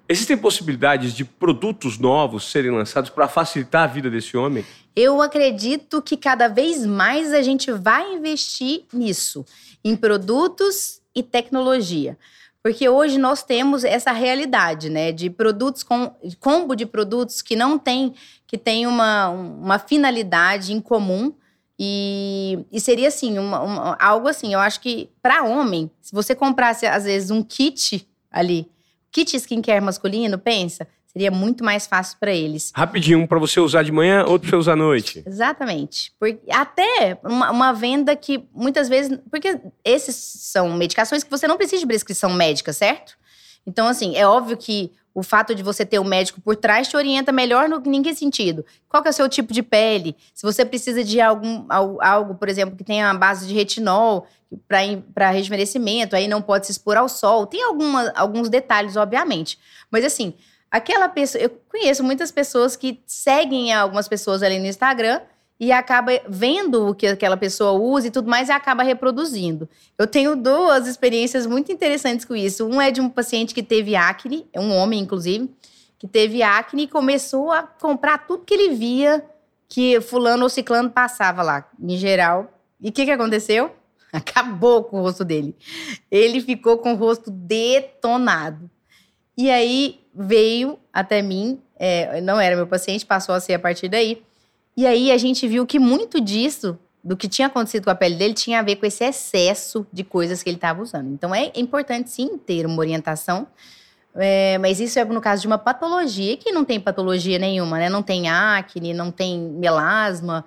[0.07, 4.63] Existem possibilidades de produtos novos serem lançados para facilitar a vida desse homem?
[4.95, 9.45] Eu acredito que cada vez mais a gente vai investir nisso,
[9.83, 12.17] em produtos e tecnologia.
[12.63, 17.77] Porque hoje nós temos essa realidade, né, de produtos com combo de produtos que não
[17.77, 18.13] tem
[18.47, 21.33] que tem uma, uma finalidade em comum
[21.77, 24.53] e, e seria assim, uma, uma, algo assim.
[24.53, 28.71] Eu acho que para homem, se você comprasse às vezes um kit ali
[29.11, 32.71] kit skincare masculino, pensa, seria muito mais fácil para eles.
[32.75, 35.23] Rapidinho, um para você usar de manhã, outro para você usar à noite.
[35.25, 36.11] Exatamente.
[36.19, 39.19] Porque até uma, uma, venda que muitas vezes.
[39.29, 43.15] Porque esses são medicações que você não precisa de prescrição médica, certo?
[43.65, 46.97] Então, assim, é óbvio que o fato de você ter um médico por trás te
[46.97, 48.65] orienta melhor no ninguém sentido.
[48.89, 50.15] Qual que é o seu tipo de pele?
[50.33, 54.25] Se você precisa de algum algo, por exemplo, que tenha a base de retinol
[54.67, 57.45] para rejuvenescimento, aí não pode se expor ao sol.
[57.45, 59.59] Tem alguma, alguns detalhes, obviamente.
[59.91, 60.33] Mas assim,
[60.73, 65.21] aquela pessoa, eu conheço muitas pessoas que seguem algumas pessoas ali no Instagram
[65.59, 69.69] e acaba vendo o que aquela pessoa usa e tudo mais e acaba reproduzindo.
[69.99, 72.65] Eu tenho duas experiências muito interessantes com isso.
[72.65, 75.47] Um é de um paciente que teve acne, é um homem inclusive,
[75.99, 79.23] que teve acne e começou a comprar tudo que ele via
[79.69, 82.51] que fulano ou ciclano passava lá, em geral.
[82.81, 83.71] E o que, que aconteceu?
[84.11, 85.55] Acabou com o rosto dele.
[86.09, 88.71] Ele ficou com o rosto detonado.
[89.37, 93.89] E aí veio até mim, é, não era meu paciente, passou a ser a partir
[93.89, 94.21] daí.
[94.75, 98.15] E aí a gente viu que muito disso, do que tinha acontecido com a pele
[98.15, 101.11] dele, tinha a ver com esse excesso de coisas que ele estava usando.
[101.11, 103.47] Então é importante sim ter uma orientação.
[104.15, 107.89] É, mas isso é no caso de uma patologia que não tem patologia nenhuma, né?
[107.89, 110.45] Não tem acne, não tem melasma.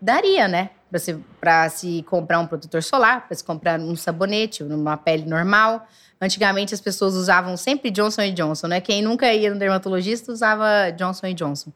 [0.00, 0.70] Daria, né?
[0.94, 5.88] Para se, se comprar um protetor solar, para se comprar um sabonete, numa pele normal.
[6.20, 8.80] Antigamente as pessoas usavam sempre Johnson Johnson, né?
[8.80, 11.72] Quem nunca ia no dermatologista usava Johnson Johnson.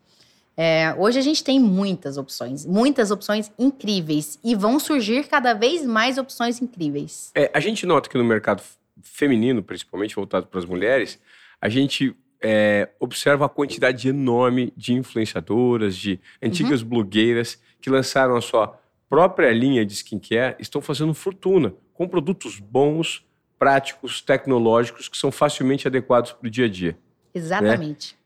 [0.57, 5.85] É, hoje a gente tem muitas opções, muitas opções incríveis e vão surgir cada vez
[5.85, 7.33] mais opções incríveis.
[7.35, 8.63] É, a gente nota que no mercado
[9.03, 11.19] feminino, principalmente voltado para as mulheres,
[11.61, 16.89] a gente é, observa a quantidade enorme de influenciadoras, de antigas uhum.
[16.89, 18.79] blogueiras que lançaram a sua
[19.09, 23.25] própria linha de skincare, estão fazendo fortuna com produtos bons,
[23.59, 26.93] práticos, tecnológicos que são facilmente adequados para o dia a dia.
[26.93, 26.97] Né?
[27.35, 28.13] Exatamente.
[28.13, 28.19] Né?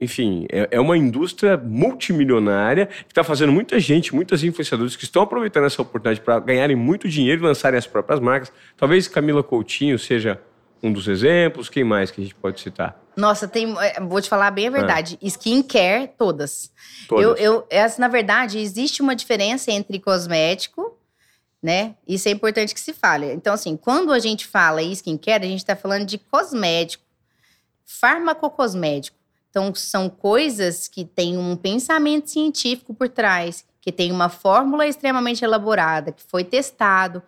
[0.00, 5.22] enfim, é, é, uma indústria multimilionária que está fazendo muita gente, muitos influenciadores que estão
[5.22, 8.52] aproveitando essa oportunidade para ganharem muito dinheiro e lançarem as próprias marcas.
[8.76, 10.40] Talvez Camila Coutinho seja
[10.82, 11.68] um dos exemplos.
[11.68, 13.00] Quem mais que a gente pode citar?
[13.16, 15.18] Nossa, tem, é, vou te falar bem a verdade.
[15.22, 15.26] Ah.
[15.26, 16.70] Skincare, todas.
[17.08, 17.24] todas.
[17.24, 20.96] Eu, eu, essa, na verdade, existe uma diferença entre cosmético,
[21.62, 21.94] né?
[22.06, 23.32] Isso é importante que se fale.
[23.32, 27.04] Então, assim, quando a gente fala em skincare, a gente está falando de cosmético,
[27.84, 29.16] farmacocosmético.
[29.48, 35.42] Então, são coisas que têm um pensamento científico por trás, que tem uma fórmula extremamente
[35.42, 37.22] elaborada, que foi testado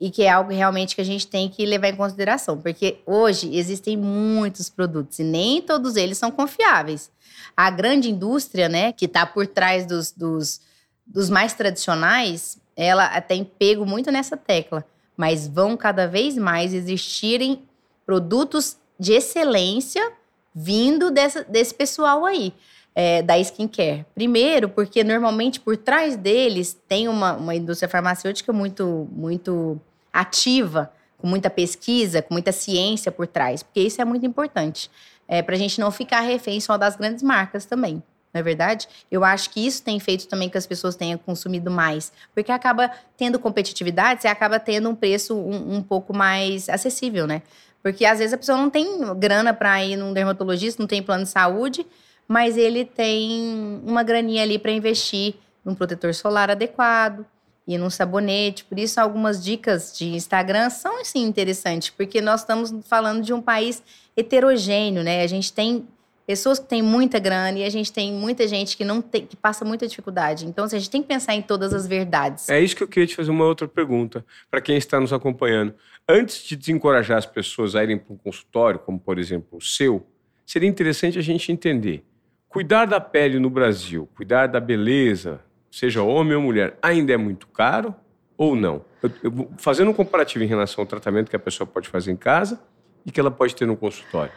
[0.00, 3.54] e que é algo realmente que a gente tem que levar em consideração, porque hoje
[3.54, 7.10] existem muitos produtos e nem todos eles são confiáveis.
[7.54, 10.62] A grande indústria, né, que está por trás dos, dos,
[11.06, 17.62] dos mais tradicionais, ela tem pego muito nessa tecla, mas vão cada vez mais existirem
[18.06, 20.12] produtos de excelência
[20.54, 22.54] vindo dessa, desse pessoal aí.
[22.92, 24.04] É, da skincare.
[24.16, 29.80] Primeiro, porque normalmente por trás deles tem uma, uma indústria farmacêutica muito, muito
[30.12, 34.90] ativa, com muita pesquisa, com muita ciência por trás, porque isso é muito importante.
[35.28, 38.02] É, para a gente não ficar refém só das grandes marcas também.
[38.32, 38.88] Não é verdade?
[39.10, 42.12] Eu acho que isso tem feito também que as pessoas tenham consumido mais.
[42.34, 47.42] Porque acaba tendo competitividade, você acaba tendo um preço um, um pouco mais acessível, né?
[47.82, 51.24] Porque às vezes a pessoa não tem grana para ir num dermatologista, não tem plano
[51.24, 51.86] de saúde,
[52.28, 57.24] mas ele tem uma graninha ali para investir num protetor solar adequado
[57.74, 58.64] e num sabonete.
[58.64, 63.40] Por isso, algumas dicas de Instagram são sim interessantes, porque nós estamos falando de um
[63.40, 63.82] país
[64.16, 65.22] heterogêneo, né?
[65.22, 65.86] A gente tem
[66.26, 69.36] pessoas que têm muita grana e a gente tem muita gente que não tem, que
[69.36, 70.46] passa muita dificuldade.
[70.46, 72.48] Então, assim, a gente tem que pensar em todas as verdades.
[72.48, 75.72] É isso que eu queria te fazer uma outra pergunta para quem está nos acompanhando
[76.08, 80.04] antes de desencorajar as pessoas a irem para um consultório, como por exemplo o seu,
[80.44, 82.04] seria interessante a gente entender.
[82.48, 87.46] Cuidar da pele no Brasil, cuidar da beleza, seja homem ou mulher, ainda é muito
[87.46, 87.94] caro
[88.36, 88.84] ou não?
[89.02, 92.16] Eu, eu, fazendo um comparativo em relação ao tratamento que a pessoa pode fazer em
[92.16, 92.60] casa
[93.04, 94.32] e que ela pode ter no consultório.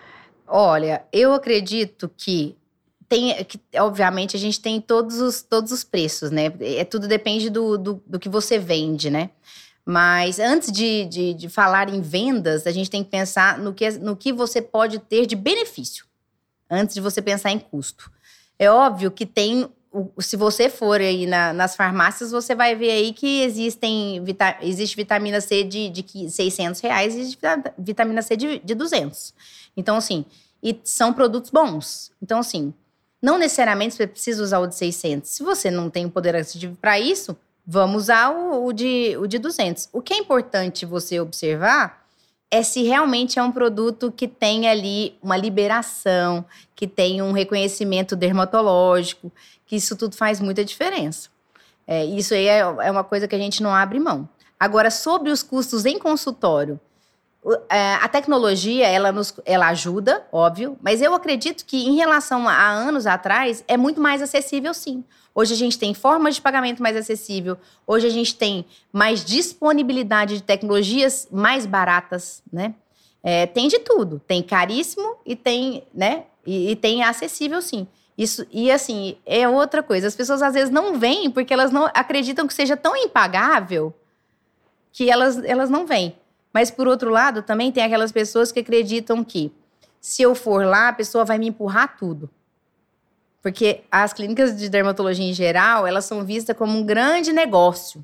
[0.47, 2.55] Olha, eu acredito que
[3.07, 6.51] tem, que, obviamente, a gente tem todos os, todos os preços, né?
[6.59, 9.29] É, tudo depende do, do, do que você vende, né?
[9.85, 13.89] Mas antes de, de, de, falar em vendas, a gente tem que pensar no que,
[13.91, 16.05] no que você pode ter de benefício,
[16.69, 18.09] antes de você pensar em custo.
[18.57, 19.69] É óbvio que tem.
[20.19, 24.23] Se você for aí na, nas farmácias, você vai ver aí que existem,
[24.61, 27.37] existe vitamina C de, de 600 reais e
[27.77, 29.33] vitamina C de, de 200.
[29.77, 30.25] Então, assim,
[30.61, 32.11] e são produtos bons.
[32.21, 32.73] Então, assim,
[33.21, 35.29] não necessariamente você precisa usar o de 600.
[35.29, 39.25] Se você não tem o poder aquisitivo para isso, Vamos usar o, o, de, o
[39.25, 39.89] de 200.
[39.93, 42.02] O que é importante você observar
[42.53, 48.15] é se realmente é um produto que tem ali uma liberação, que tem um reconhecimento
[48.15, 49.31] dermatológico,
[49.65, 51.29] que isso tudo faz muita diferença.
[51.87, 54.29] É, isso aí é, é uma coisa que a gente não abre mão.
[54.59, 56.79] Agora, sobre os custos em consultório,
[57.67, 62.69] é, a tecnologia, ela, nos, ela ajuda, óbvio, mas eu acredito que em relação a
[62.69, 65.03] anos atrás, é muito mais acessível sim.
[65.35, 70.35] Hoje a gente tem formas de pagamento mais acessível, hoje a gente tem mais disponibilidade
[70.35, 72.75] de tecnologias mais baratas, né?
[73.23, 76.25] É, tem de tudo, tem caríssimo e tem, né?
[76.45, 77.87] E, e tem acessível sim.
[78.17, 80.07] Isso, e assim, é outra coisa.
[80.07, 83.93] As pessoas às vezes não vêm porque elas não acreditam que seja tão impagável
[84.91, 86.15] que elas, elas não vêm.
[86.53, 89.51] Mas, por outro lado, também tem aquelas pessoas que acreditam que
[89.99, 92.29] se eu for lá, a pessoa vai me empurrar tudo.
[93.43, 98.03] Porque as clínicas de dermatologia em geral, elas são vistas como um grande negócio.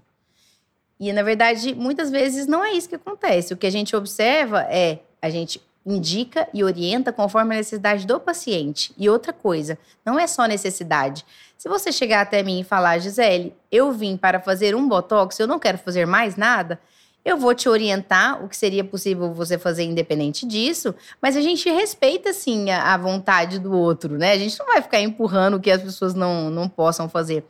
[0.99, 3.53] E, na verdade, muitas vezes não é isso que acontece.
[3.53, 8.19] O que a gente observa é, a gente indica e orienta conforme a necessidade do
[8.19, 8.93] paciente.
[8.97, 11.25] E outra coisa, não é só necessidade.
[11.57, 15.47] Se você chegar até mim e falar, Gisele, eu vim para fazer um botox, eu
[15.47, 16.77] não quero fazer mais nada,
[17.23, 21.69] eu vou te orientar o que seria possível você fazer independente disso, mas a gente
[21.69, 24.31] respeita sim a, a vontade do outro, né?
[24.31, 27.43] A gente não vai ficar empurrando o que as pessoas não, não possam fazer.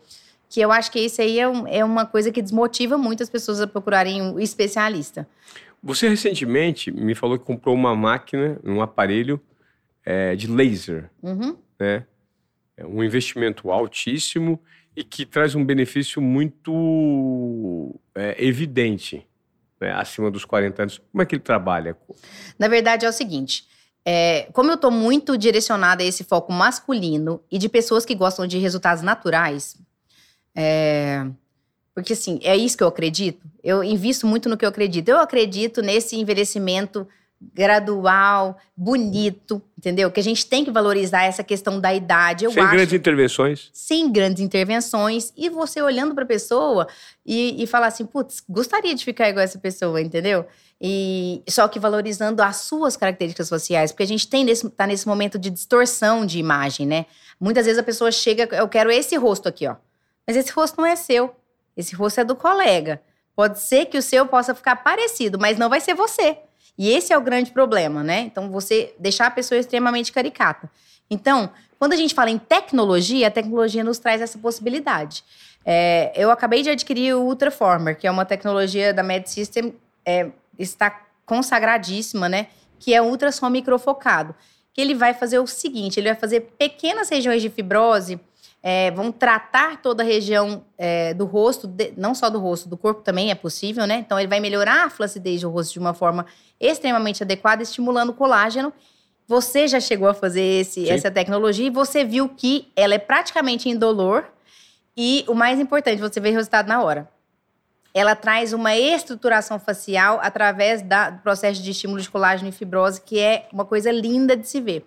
[0.50, 3.30] Que eu acho que isso aí é, um, é uma coisa que desmotiva muito as
[3.30, 5.28] pessoas a procurarem um especialista.
[5.82, 9.40] Você recentemente me falou que comprou uma máquina, um aparelho
[10.04, 11.56] é, de laser, Uhum.
[11.80, 12.06] né?
[12.76, 14.60] É um investimento altíssimo
[14.96, 19.26] e que traz um benefício muito é, evidente,
[19.80, 19.92] né?
[19.94, 21.02] acima dos 40 anos.
[21.12, 21.98] Como é que ele trabalha?
[22.58, 23.68] Na verdade, é o seguinte.
[24.06, 28.48] é, como eu estou muito direcionada a esse foco masculino e de pessoas que gostam
[28.48, 29.78] de resultados naturais,
[30.56, 31.26] é,
[31.94, 33.46] porque assim, é isso que eu acredito.
[33.64, 35.10] Eu invisto muito no que eu acredito.
[35.10, 37.08] Eu acredito nesse envelhecimento
[37.54, 40.12] gradual, bonito, entendeu?
[40.12, 42.44] Que a gente tem que valorizar essa questão da idade.
[42.46, 43.70] Eu Sem acho grandes intervenções.
[43.74, 46.88] sem grandes intervenções e você olhando para a pessoa
[47.26, 50.46] e, e falar assim, putz, gostaria de ficar igual essa pessoa, entendeu?
[50.82, 55.08] E só que valorizando as suas características faciais, porque a gente tem nesse, tá nesse
[55.08, 57.06] momento de distorção de imagem, né?
[57.40, 59.76] Muitas vezes a pessoa chega, eu quero esse rosto aqui, ó.
[60.28, 61.34] Mas esse rosto não é seu.
[61.76, 63.02] Esse rosto é do colega.
[63.36, 66.38] Pode ser que o seu possa ficar parecido, mas não vai ser você.
[66.80, 68.22] E esse é o grande problema, né?
[68.22, 70.72] Então, você deixar a pessoa extremamente caricata.
[71.12, 75.22] Então, quando a gente fala em tecnologia, a tecnologia nos traz essa possibilidade.
[75.66, 80.30] É, eu acabei de adquirir o Ultraformer, que é uma tecnologia da Med System, é,
[80.58, 82.48] está consagradíssima, né?
[82.80, 84.34] Que é um ultrassom microfocado.
[84.74, 88.22] Que ele vai fazer o seguinte: ele vai fazer pequenas regiões de fibrose,
[88.62, 92.78] é, vão tratar toda a região é, do rosto, de- não só do rosto, do
[92.78, 93.96] corpo também é possível, né?
[94.00, 96.26] Então ele vai melhorar a flacidez do rosto de uma forma
[96.60, 98.74] extremamente adequada, estimulando o colágeno.
[99.28, 100.92] Você já chegou a fazer esse- Sim.
[100.92, 104.26] essa tecnologia e você viu que ela é praticamente indolor
[104.98, 107.08] e o mais importante, você vê o resultado na hora.
[107.94, 113.02] Ela traz uma estruturação facial através da- do processo de estímulo de colágeno e fibrose,
[113.02, 114.86] que é uma coisa linda de se ver.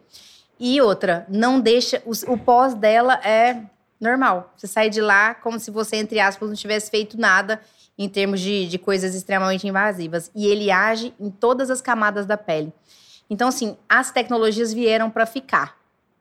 [0.64, 2.00] E outra, não deixa.
[2.06, 3.64] O, o pós dela é
[4.00, 4.54] normal.
[4.56, 7.60] Você sai de lá como se você, entre aspas, não tivesse feito nada
[7.98, 10.30] em termos de, de coisas extremamente invasivas.
[10.32, 12.72] E ele age em todas as camadas da pele.
[13.28, 15.76] Então, assim, as tecnologias vieram para ficar,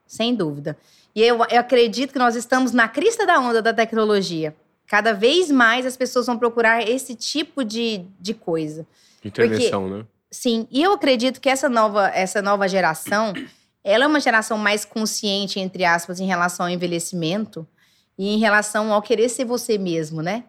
[0.08, 0.76] sem dúvida.
[1.14, 4.56] E eu, eu acredito que nós estamos na crista da onda da tecnologia.
[4.88, 8.84] Cada vez mais as pessoas vão procurar esse tipo de, de coisa.
[9.24, 10.04] Intervenção, né?
[10.32, 13.34] Sim, e eu acredito que essa nova, essa nova geração,
[13.84, 17.66] ela é uma geração mais consciente, entre aspas, em relação ao envelhecimento
[18.16, 20.44] e em relação ao querer ser você mesmo, né?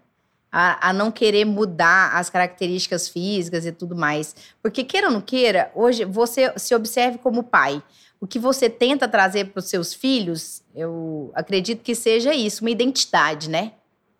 [0.51, 4.35] A, a não querer mudar as características físicas e tudo mais.
[4.61, 7.81] Porque, queira ou não queira, hoje você se observe como pai.
[8.21, 12.69] O que você tenta trazer para os seus filhos, eu acredito que seja isso, uma
[12.69, 13.73] identidade, né?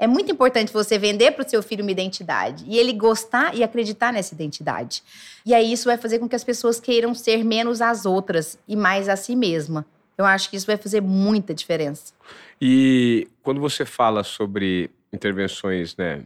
[0.03, 3.63] É muito importante você vender para o seu filho uma identidade e ele gostar e
[3.63, 5.01] acreditar nessa identidade.
[5.45, 8.75] E aí isso vai fazer com que as pessoas queiram ser menos as outras e
[8.75, 9.85] mais a si mesma.
[10.17, 12.13] Eu acho que isso vai fazer muita diferença.
[12.61, 16.23] E quando você fala sobre intervenções né,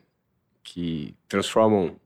[0.63, 1.97] que transformam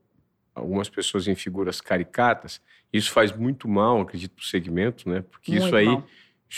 [0.53, 2.59] algumas pessoas em figuras caricatas,
[2.91, 5.23] isso faz muito mal, acredito, para o segmento, né?
[5.31, 5.87] Porque isso aí,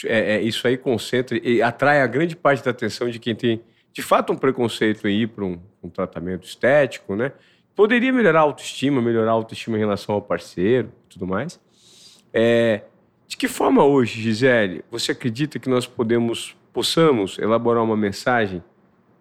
[0.05, 3.61] é, é- isso aí concentra e atrai a grande parte da atenção de quem tem,
[3.93, 7.31] de fato, um preconceito em ir para um, um tratamento estético, né?
[7.75, 11.59] Poderia melhorar a autoestima, melhorar a autoestima em relação ao parceiro tudo mais.
[12.33, 12.81] É,
[13.27, 18.63] de que forma hoje, Gisele, você acredita que nós podemos, possamos elaborar uma mensagem,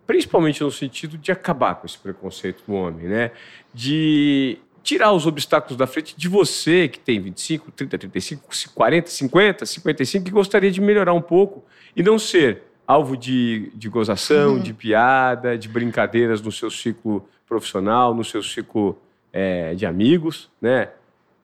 [0.06, 3.30] principalmente no sentido de acabar com esse preconceito do homem, né?
[3.72, 9.66] De tirar os obstáculos da frente de você que tem 25, 30, 35, 40, 50,
[9.66, 14.60] 55, que gostaria de melhorar um pouco e não ser alvo de, de gozação, Uhum.
[14.60, 18.98] de piada, de brincadeiras no seu ciclo profissional, no seu ciclo
[19.32, 20.88] é, de amigos, né?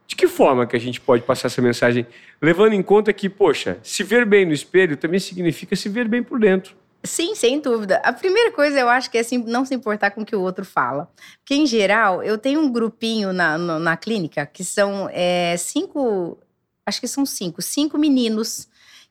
[0.07, 2.07] De que forma que a gente pode passar essa mensagem,
[2.41, 6.23] levando em conta que, poxa, se ver bem no espelho também significa se ver bem
[6.23, 6.75] por dentro.
[7.05, 7.97] Sim, sem dúvida.
[8.05, 10.41] A primeira coisa eu acho que é assim, não se importar com o que o
[10.41, 11.09] outro fala.
[11.41, 16.39] Porque, em geral, eu tenho um grupinho na, no- na clínica que são é, cinco.
[16.85, 17.61] Acho que são cinco.
[17.63, 18.67] Cinco meninos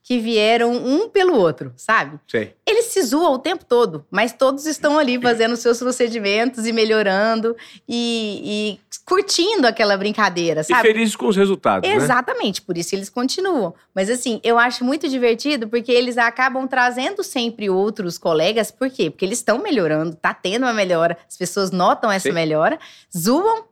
[0.08, 2.18] que vieram um pelo outro, sabe?
[2.26, 2.56] Sei.
[2.66, 7.54] Eles se zoam o tempo todo, mas todos estão ali fazendo seus procedimentos e melhorando
[7.86, 10.88] e, e curtindo aquela brincadeira, E sabe?
[10.88, 11.94] felizes com os resultados, né?
[11.94, 13.74] Exatamente, por isso eles continuam.
[13.94, 18.72] Mas assim, eu acho muito divertido porque eles acabam trazendo sempre outros colegas.
[18.72, 19.10] Por quê?
[19.10, 22.34] porque eles estão melhorando, tá tendo uma melhora, as pessoas notam essa Sim.
[22.34, 22.80] melhora,
[23.16, 23.66] zoam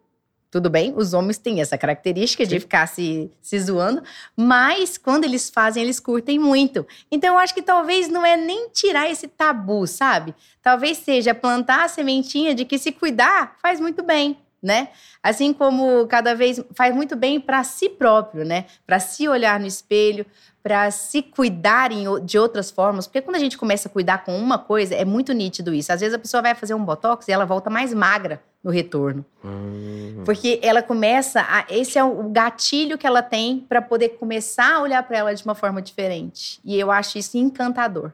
[0.56, 4.02] Tudo bem, os homens têm essa característica de ficar se, se zoando,
[4.38, 6.88] mas quando eles fazem, eles curtem muito.
[7.12, 10.34] Então, eu acho que talvez não é nem tirar esse tabu, sabe?
[10.64, 14.90] Talvez seja plantar a sementinha de que se cuidar faz muito bem né?
[15.22, 18.66] Assim como cada vez faz muito bem para si próprio, né?
[18.86, 20.26] Para se olhar no espelho,
[20.64, 21.92] para se cuidar
[22.24, 25.32] de outras formas, porque quando a gente começa a cuidar com uma coisa, é muito
[25.32, 25.94] nítido isso.
[25.94, 29.24] Às vezes a pessoa vai fazer um botox e ela volta mais magra no retorno.
[29.44, 30.24] Hum.
[30.26, 34.82] Porque ela começa a, esse é o gatilho que ela tem para poder começar a
[34.82, 36.60] olhar para ela de uma forma diferente.
[36.66, 38.12] E eu acho isso encantador.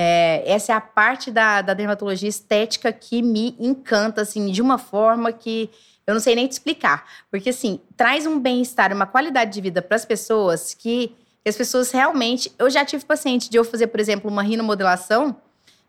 [0.00, 4.78] É, essa é a parte da, da dermatologia estética que me encanta, assim, de uma
[4.78, 5.68] forma que
[6.06, 7.04] eu não sei nem te explicar.
[7.28, 11.90] Porque, assim, traz um bem-estar, uma qualidade de vida para as pessoas que, as pessoas
[11.90, 12.52] realmente.
[12.58, 15.36] Eu já tive paciente de eu fazer, por exemplo, uma rinomodelação,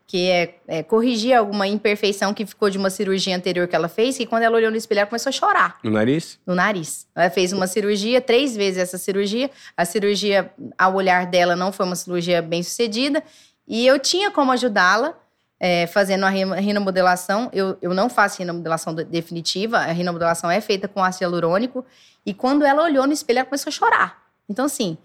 [0.08, 4.16] que é, é, corrigir alguma imperfeição que ficou de uma cirurgia anterior que ela fez,
[4.16, 5.78] que quando ela olhou no espelho, ela começou a chorar.
[5.84, 6.36] No nariz?
[6.44, 7.06] No nariz.
[7.14, 9.48] Ela fez uma cirurgia, três vezes essa cirurgia.
[9.76, 13.22] A cirurgia, ao olhar dela, não foi uma cirurgia bem sucedida.
[13.70, 15.14] E eu tinha como ajudá-la,
[15.60, 17.48] é, fazendo a rinomodelação.
[17.52, 21.86] Eu, eu não faço rinomodelação definitiva, a rinomodelação é feita com ácido hialurônico.
[22.26, 24.22] E quando ela olhou no espelho, ela começou a chorar.
[24.48, 24.98] Então, assim,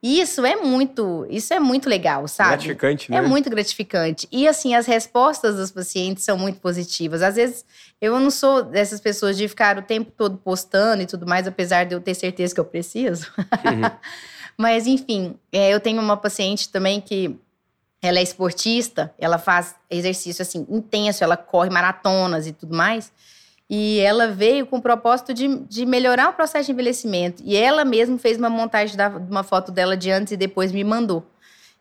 [0.00, 2.50] isso é muito, isso é muito legal, sabe?
[2.50, 3.16] Gratificante, né?
[3.16, 4.28] É muito gratificante.
[4.30, 7.20] E assim, as respostas dos pacientes são muito positivas.
[7.20, 7.64] Às vezes,
[8.00, 11.82] eu não sou dessas pessoas de ficar o tempo todo postando e tudo mais, apesar
[11.82, 13.26] de eu ter certeza que eu preciso.
[13.36, 13.90] Uhum.
[14.56, 17.36] Mas, enfim, é, eu tenho uma paciente também que
[18.00, 23.12] ela é esportista, ela faz exercício assim intenso, ela corre maratonas e tudo mais.
[23.68, 27.42] E ela veio com o propósito de, de melhorar o processo de envelhecimento.
[27.44, 30.82] E ela mesma fez uma montagem de uma foto dela de antes e depois me
[30.82, 31.26] mandou.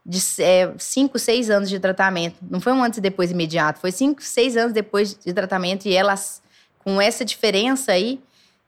[0.05, 2.35] De é, cinco, seis anos de tratamento.
[2.41, 5.85] Não foi um antes e depois imediato, foi cinco, seis anos depois de tratamento.
[5.85, 6.15] E ela,
[6.79, 8.19] com essa diferença aí,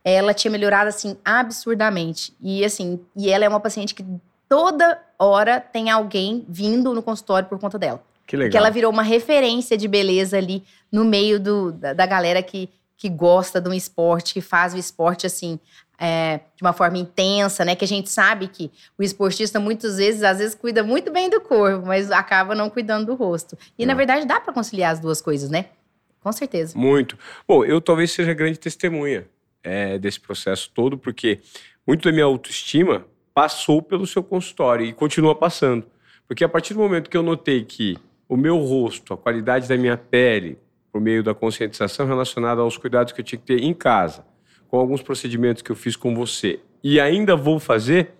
[0.03, 2.33] ela tinha melhorado assim absurdamente.
[2.41, 4.05] E assim, e ela é uma paciente que
[4.47, 8.03] toda hora tem alguém vindo no consultório por conta dela.
[8.25, 8.51] Que legal.
[8.51, 12.69] Que ela virou uma referência de beleza ali no meio do, da, da galera que,
[12.95, 15.59] que gosta de um esporte, que faz o esporte assim,
[15.99, 17.75] é, de uma forma intensa, né?
[17.75, 21.41] Que a gente sabe que o esportista muitas vezes, às vezes, cuida muito bem do
[21.41, 23.57] corpo, mas acaba não cuidando do rosto.
[23.77, 25.65] E na verdade dá para conciliar as duas coisas, né?
[26.21, 26.77] Com certeza.
[26.77, 27.17] Muito.
[27.47, 29.27] Bom, eu talvez seja grande testemunha
[29.63, 31.39] é, desse processo todo, porque
[31.85, 33.05] muito da minha autoestima
[33.39, 35.85] passou pelo seu consultório e continua passando.
[36.27, 39.77] Porque a partir do momento que eu notei que o meu rosto, a qualidade da
[39.77, 40.57] minha pele,
[40.91, 44.25] por meio da conscientização relacionada aos cuidados que eu tinha que ter em casa,
[44.67, 48.11] com alguns procedimentos que eu fiz com você e ainda vou fazer,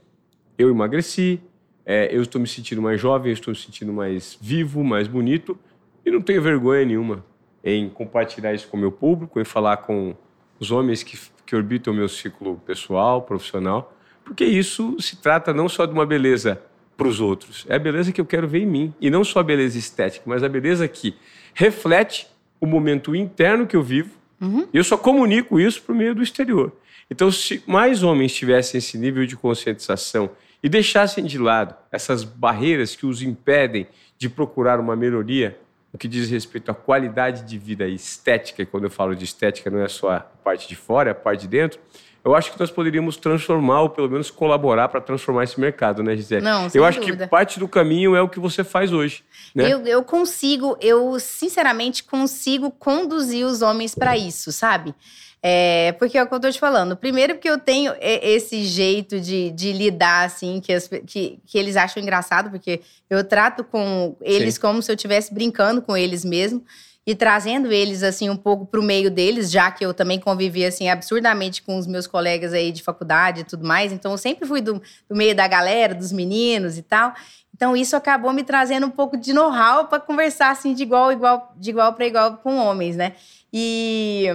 [0.58, 1.42] eu emagreci,
[1.86, 5.60] é, eu estou me sentindo mais jovem, eu estou me sentindo mais vivo, mais bonito
[6.06, 7.26] e não tenho vergonha nenhuma
[7.62, 10.16] em compartilhar isso com o meu público, em falar com
[10.62, 13.94] os homens que, que orbitam o meu ciclo pessoal, profissional,
[14.30, 16.62] porque isso se trata não só de uma beleza
[16.96, 18.94] para os outros, é a beleza que eu quero ver em mim.
[19.02, 21.16] E não só a beleza estética, mas a beleza que
[21.52, 22.28] reflete
[22.62, 24.12] o momento interno que eu vivo.
[24.40, 24.68] Uhum.
[24.72, 26.72] E eu só comunico isso por meio do exterior.
[27.10, 30.30] Então, se mais homens tivessem esse nível de conscientização
[30.62, 35.58] e deixassem de lado essas barreiras que os impedem de procurar uma melhoria
[35.92, 39.72] no que diz respeito à qualidade de vida estética, e quando eu falo de estética
[39.72, 41.80] não é só a parte de fora, é a parte de dentro,
[42.24, 46.16] eu acho que nós poderíamos transformar, ou pelo menos colaborar para transformar esse mercado, né,
[46.16, 46.42] Gisele?
[46.42, 47.26] Não, Eu acho dúvida.
[47.26, 49.24] que parte do caminho é o que você faz hoje.
[49.56, 49.72] Né?
[49.72, 54.94] Eu, eu consigo, eu sinceramente consigo conduzir os homens para isso, sabe?
[55.42, 56.98] É, porque é o que eu tô te falando.
[56.98, 61.78] Primeiro, porque eu tenho esse jeito de, de lidar, assim, que, as, que, que eles
[61.78, 64.62] acham engraçado, porque eu trato com eles Sim.
[64.62, 66.64] como se eu estivesse brincando com eles mesmo
[67.06, 70.66] e trazendo eles assim um pouco para o meio deles, já que eu também convivi
[70.66, 74.48] assim absurdamente com os meus colegas aí de faculdade e tudo mais, então eu sempre
[74.48, 77.14] fui do, do meio da galera, dos meninos e tal.
[77.56, 81.54] Então isso acabou me trazendo um pouco de know-how para conversar assim de igual igual
[81.58, 83.14] de igual para igual com homens, né?
[83.52, 84.28] E,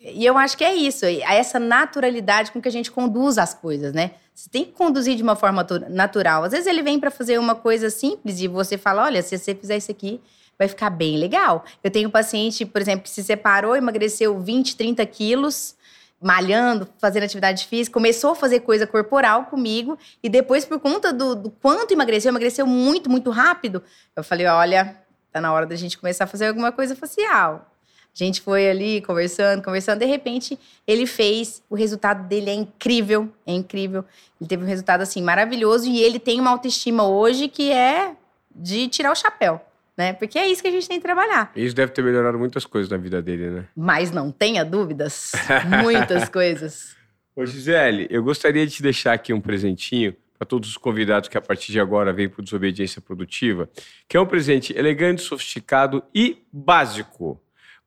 [0.00, 3.54] e eu acho que é isso, é essa naturalidade com que a gente conduz as
[3.54, 4.12] coisas, né?
[4.34, 6.44] Você tem que conduzir de uma forma natural.
[6.44, 9.52] Às vezes ele vem para fazer uma coisa simples e você fala, olha, se você
[9.52, 10.20] fizer isso aqui,
[10.58, 11.64] vai ficar bem legal.
[11.82, 15.76] Eu tenho um paciente, por exemplo, que se separou, emagreceu 20, 30 quilos,
[16.20, 21.34] malhando, fazendo atividade física, começou a fazer coisa corporal comigo e depois, por conta do,
[21.36, 23.82] do quanto emagreceu, emagreceu muito, muito rápido.
[24.16, 24.96] Eu falei: olha,
[25.32, 27.70] tá na hora da gente começar a fazer alguma coisa facial.
[28.12, 33.28] A gente foi ali conversando, conversando, de repente ele fez, o resultado dele é incrível,
[33.46, 34.04] é incrível.
[34.40, 38.16] Ele teve um resultado assim maravilhoso e ele tem uma autoestima hoje que é
[38.52, 39.60] de tirar o chapéu.
[39.98, 40.12] Né?
[40.12, 41.50] Porque é isso que a gente tem que trabalhar.
[41.56, 43.68] Isso deve ter melhorado muitas coisas na vida dele, né?
[43.76, 45.32] Mas não tenha dúvidas,
[45.82, 46.96] muitas coisas.
[47.34, 51.36] Ô Gisele, eu gostaria de te deixar aqui um presentinho para todos os convidados que
[51.36, 53.68] a partir de agora vêm para Desobediência Produtiva,
[54.08, 57.40] que é um presente elegante, sofisticado e básico.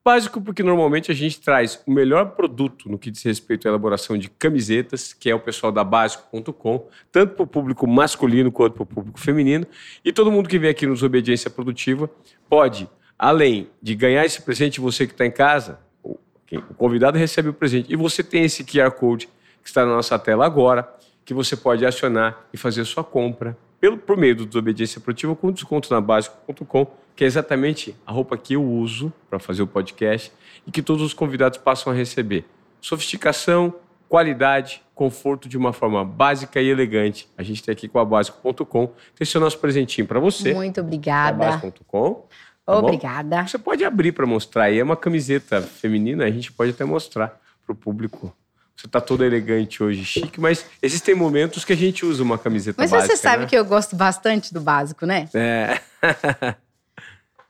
[0.03, 4.17] Básico porque normalmente a gente traz o melhor produto no que diz respeito à elaboração
[4.17, 8.83] de camisetas, que é o pessoal da Básico.com, tanto para o público masculino quanto para
[8.83, 9.67] o público feminino.
[10.03, 12.09] E todo mundo que vem aqui no Desobediência Produtiva
[12.49, 17.53] pode, além de ganhar esse presente, você que está em casa, o convidado recebe o
[17.53, 17.93] presente.
[17.93, 19.27] E você tem esse QR Code
[19.61, 20.91] que está na nossa tela agora,
[21.23, 25.51] que você pode acionar e fazer sua compra pelo, por meio do Desobediência Produtiva com
[25.51, 30.31] desconto na Básico.com que é exatamente a roupa que eu uso para fazer o podcast
[30.65, 32.45] e que todos os convidados passam a receber.
[32.79, 33.73] Sofisticação,
[34.07, 37.27] qualidade, conforto de uma forma básica e elegante.
[37.37, 38.91] A gente tem aqui com a básico.com.
[39.15, 40.53] Tem seu nosso presentinho para você.
[40.53, 41.37] Muito obrigada.
[41.37, 42.25] básico.com.
[42.65, 43.41] Tá obrigada.
[43.41, 43.47] Bom?
[43.47, 44.79] Você pode abrir para mostrar aí.
[44.79, 48.35] É uma camiseta feminina, a gente pode até mostrar para o público.
[48.81, 52.81] Você está toda elegante hoje, chique, mas existem momentos que a gente usa uma camiseta
[52.81, 53.13] mas básica.
[53.13, 53.49] Mas você sabe né?
[53.49, 55.29] que eu gosto bastante do básico, né?
[55.35, 55.79] É.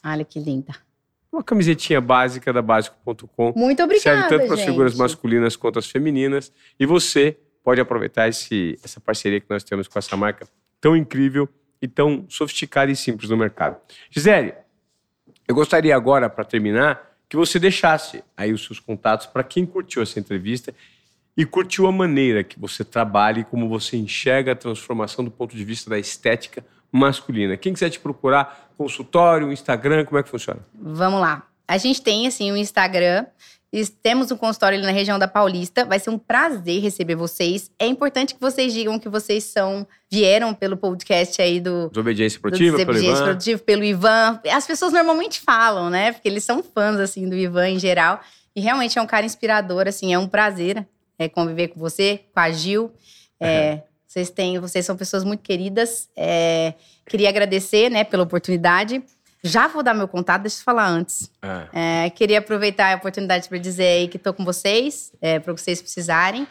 [0.04, 0.76] Olha que linda.
[1.32, 3.54] Uma camisetinha básica da básico.com.
[3.56, 6.52] Muito obrigada, Serve tanto para as figuras masculinas quanto as femininas.
[6.78, 10.46] E você pode aproveitar esse, essa parceria que nós temos com essa marca
[10.82, 11.48] tão incrível
[11.82, 13.78] e tão sofisticada e simples no mercado.
[14.10, 14.54] Gisele,
[15.48, 20.02] eu gostaria agora, para terminar, que você deixasse aí os seus contatos para quem curtiu
[20.02, 20.76] essa entrevista
[21.36, 25.56] e curtiu a maneira que você trabalha e como você enxerga a transformação do ponto
[25.56, 27.56] de vista da estética masculina.
[27.56, 30.60] Quem quiser te procurar, consultório, Instagram, como é que funciona?
[30.74, 31.44] Vamos lá.
[31.68, 33.26] A gente tem, assim, um Instagram.
[34.04, 35.86] Temos um consultório ali na região da Paulista.
[35.86, 37.72] Vai ser um prazer receber vocês.
[37.80, 42.72] É importante que vocês digam que vocês são vieram pelo podcast aí do Desobediência Produtiva,
[42.72, 44.42] do Desobediência pelo Produtiva, pelo Ivan.
[44.52, 46.12] As pessoas normalmente falam, né?
[46.12, 48.20] Porque eles são fãs assim do Ivan em geral.
[48.54, 50.86] E realmente é um cara inspirador, assim, é um prazer
[51.22, 52.92] é, conviver com você, com a Gil.
[53.40, 53.82] É, uhum.
[54.08, 56.10] Vocês têm, vocês são pessoas muito queridas.
[56.18, 56.74] É,
[57.06, 59.04] queria agradecer, né, pela oportunidade.
[59.44, 61.32] Já vou dar meu contato, deixa eu falar antes.
[61.74, 62.06] É.
[62.06, 65.82] É, queria aproveitar a oportunidade para dizer aí que estou com vocês, é, para vocês
[65.82, 66.48] precisarem.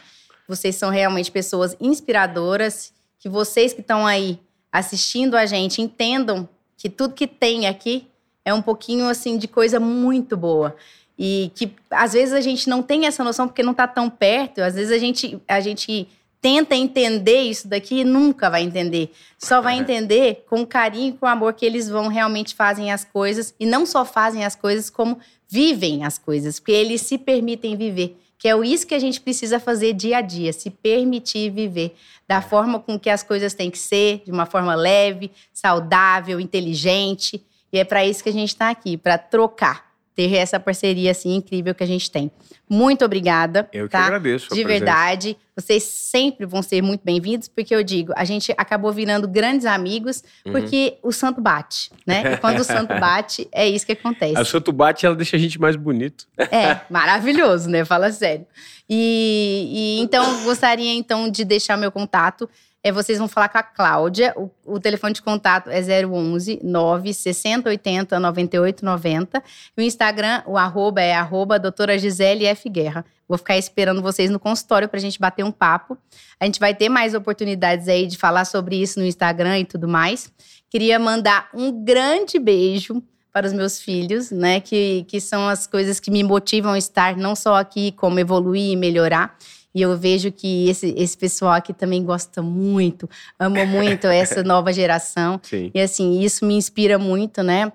[0.47, 2.93] Vocês são realmente pessoas inspiradoras.
[3.19, 4.39] Que vocês que estão aí
[4.71, 8.07] assistindo a gente entendam que tudo que tem aqui
[8.43, 10.75] é um pouquinho assim de coisa muito boa.
[11.23, 14.59] E que às vezes a gente não tem essa noção porque não está tão perto.
[14.59, 16.07] Às vezes a gente, a gente
[16.41, 19.11] tenta entender isso daqui e nunca vai entender.
[19.37, 22.91] Só vai entender com o carinho e com o amor que eles vão realmente fazem
[22.91, 27.19] as coisas e não só fazem as coisas como vivem as coisas, porque eles se
[27.19, 28.17] permitem viver.
[28.39, 31.93] Que é isso que a gente precisa fazer dia a dia, se permitir viver
[32.27, 37.45] da forma com que as coisas têm que ser, de uma forma leve, saudável, inteligente.
[37.71, 39.90] E é para isso que a gente está aqui, para trocar
[40.29, 42.31] ter essa parceria assim incrível que a gente tem.
[42.69, 43.67] Muito obrigada.
[43.73, 43.99] Eu tá?
[43.99, 44.53] que agradeço.
[44.53, 45.37] De verdade.
[45.55, 50.23] Vocês sempre vão ser muito bem-vindos, porque eu digo, a gente acabou virando grandes amigos,
[50.45, 50.53] uhum.
[50.53, 51.09] porque uhum.
[51.09, 52.33] o santo bate, né?
[52.33, 54.39] E quando o santo bate, é isso que acontece.
[54.39, 56.25] O santo bate, ela deixa a gente mais bonito.
[56.37, 57.83] É, maravilhoso, né?
[57.83, 58.45] Fala sério.
[58.89, 62.49] E, e então, gostaria então de deixar meu contato
[62.83, 64.33] é, vocês vão falar com a Cláudia.
[64.35, 69.43] O, o telefone de contato é 011 96080 9890.
[69.77, 72.67] E o Instagram, o arroba é arroba doutora Gisele F.
[72.69, 73.05] Guerra.
[73.27, 75.97] Vou ficar esperando vocês no consultório para a gente bater um papo.
[76.39, 79.87] A gente vai ter mais oportunidades aí de falar sobre isso no Instagram e tudo
[79.87, 80.31] mais.
[80.69, 83.01] Queria mandar um grande beijo
[83.31, 84.59] para os meus filhos, né?
[84.59, 88.71] Que, que são as coisas que me motivam a estar não só aqui, como evoluir
[88.71, 89.37] e melhorar.
[89.73, 93.09] E eu vejo que esse, esse pessoal aqui também gosta muito,
[93.39, 95.39] ama muito essa nova geração.
[95.41, 95.71] Sim.
[95.73, 97.71] E assim, isso me inspira muito, né?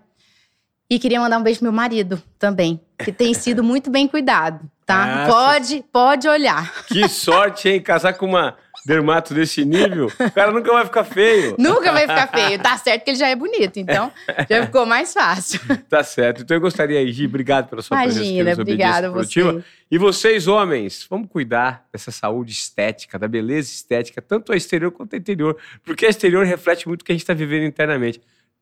[0.89, 4.71] E queria mandar um beijo pro meu marido também, que tem sido muito bem cuidado,
[4.85, 5.25] tá?
[5.25, 6.85] Ah, pode, pode olhar.
[6.87, 7.81] Que sorte, hein?
[7.81, 11.57] Casar com uma dermato desse nível, o cara nunca vai ficar feio.
[11.59, 12.59] Nunca vai ficar feio.
[12.61, 14.13] Tá certo que ele já é bonito, então
[14.49, 15.61] já ficou mais fácil.
[15.89, 16.43] Tá certo.
[16.43, 18.63] Então eu gostaria, Gi, obrigado pela sua Imagina, presença.
[18.63, 19.65] obrigada você.
[19.91, 25.15] E vocês, homens, vamos cuidar dessa saúde estética, da beleza estética, tanto a exterior quanto
[25.15, 28.21] a interior, porque a exterior reflete muito o que a gente está vivendo internamente.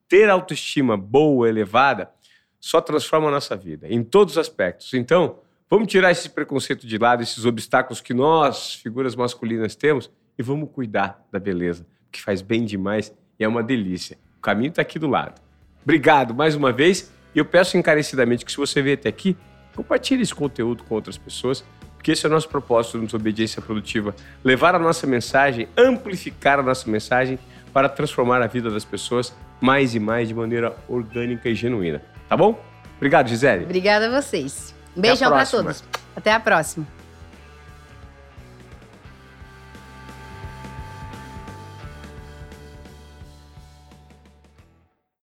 [0.09, 2.11] Ter autoestima boa, elevada,
[2.61, 4.95] só transforma a nossa vida, em todos os aspectos.
[4.95, 5.39] Então,
[5.75, 10.09] Vamos tirar esse preconceito de lado, esses obstáculos que nós, figuras masculinas, temos
[10.39, 14.17] e vamos cuidar da beleza, que faz bem demais e é uma delícia.
[14.39, 15.43] O caminho está aqui do lado.
[15.83, 19.37] Obrigado mais uma vez e eu peço encarecidamente que, se você veio até aqui,
[19.75, 21.65] compartilhe esse conteúdo com outras pessoas,
[21.97, 24.15] porque esse é o nosso propósito no Desobediência Produtiva:
[24.45, 27.37] levar a nossa mensagem, amplificar a nossa mensagem
[27.73, 32.01] para transformar a vida das pessoas mais e mais de maneira orgânica e genuína.
[32.29, 32.65] Tá bom?
[32.97, 33.65] Obrigado, Gisele.
[33.65, 34.74] Obrigada a vocês.
[34.97, 35.83] Um beijão para todos.
[36.17, 36.87] Até a próxima.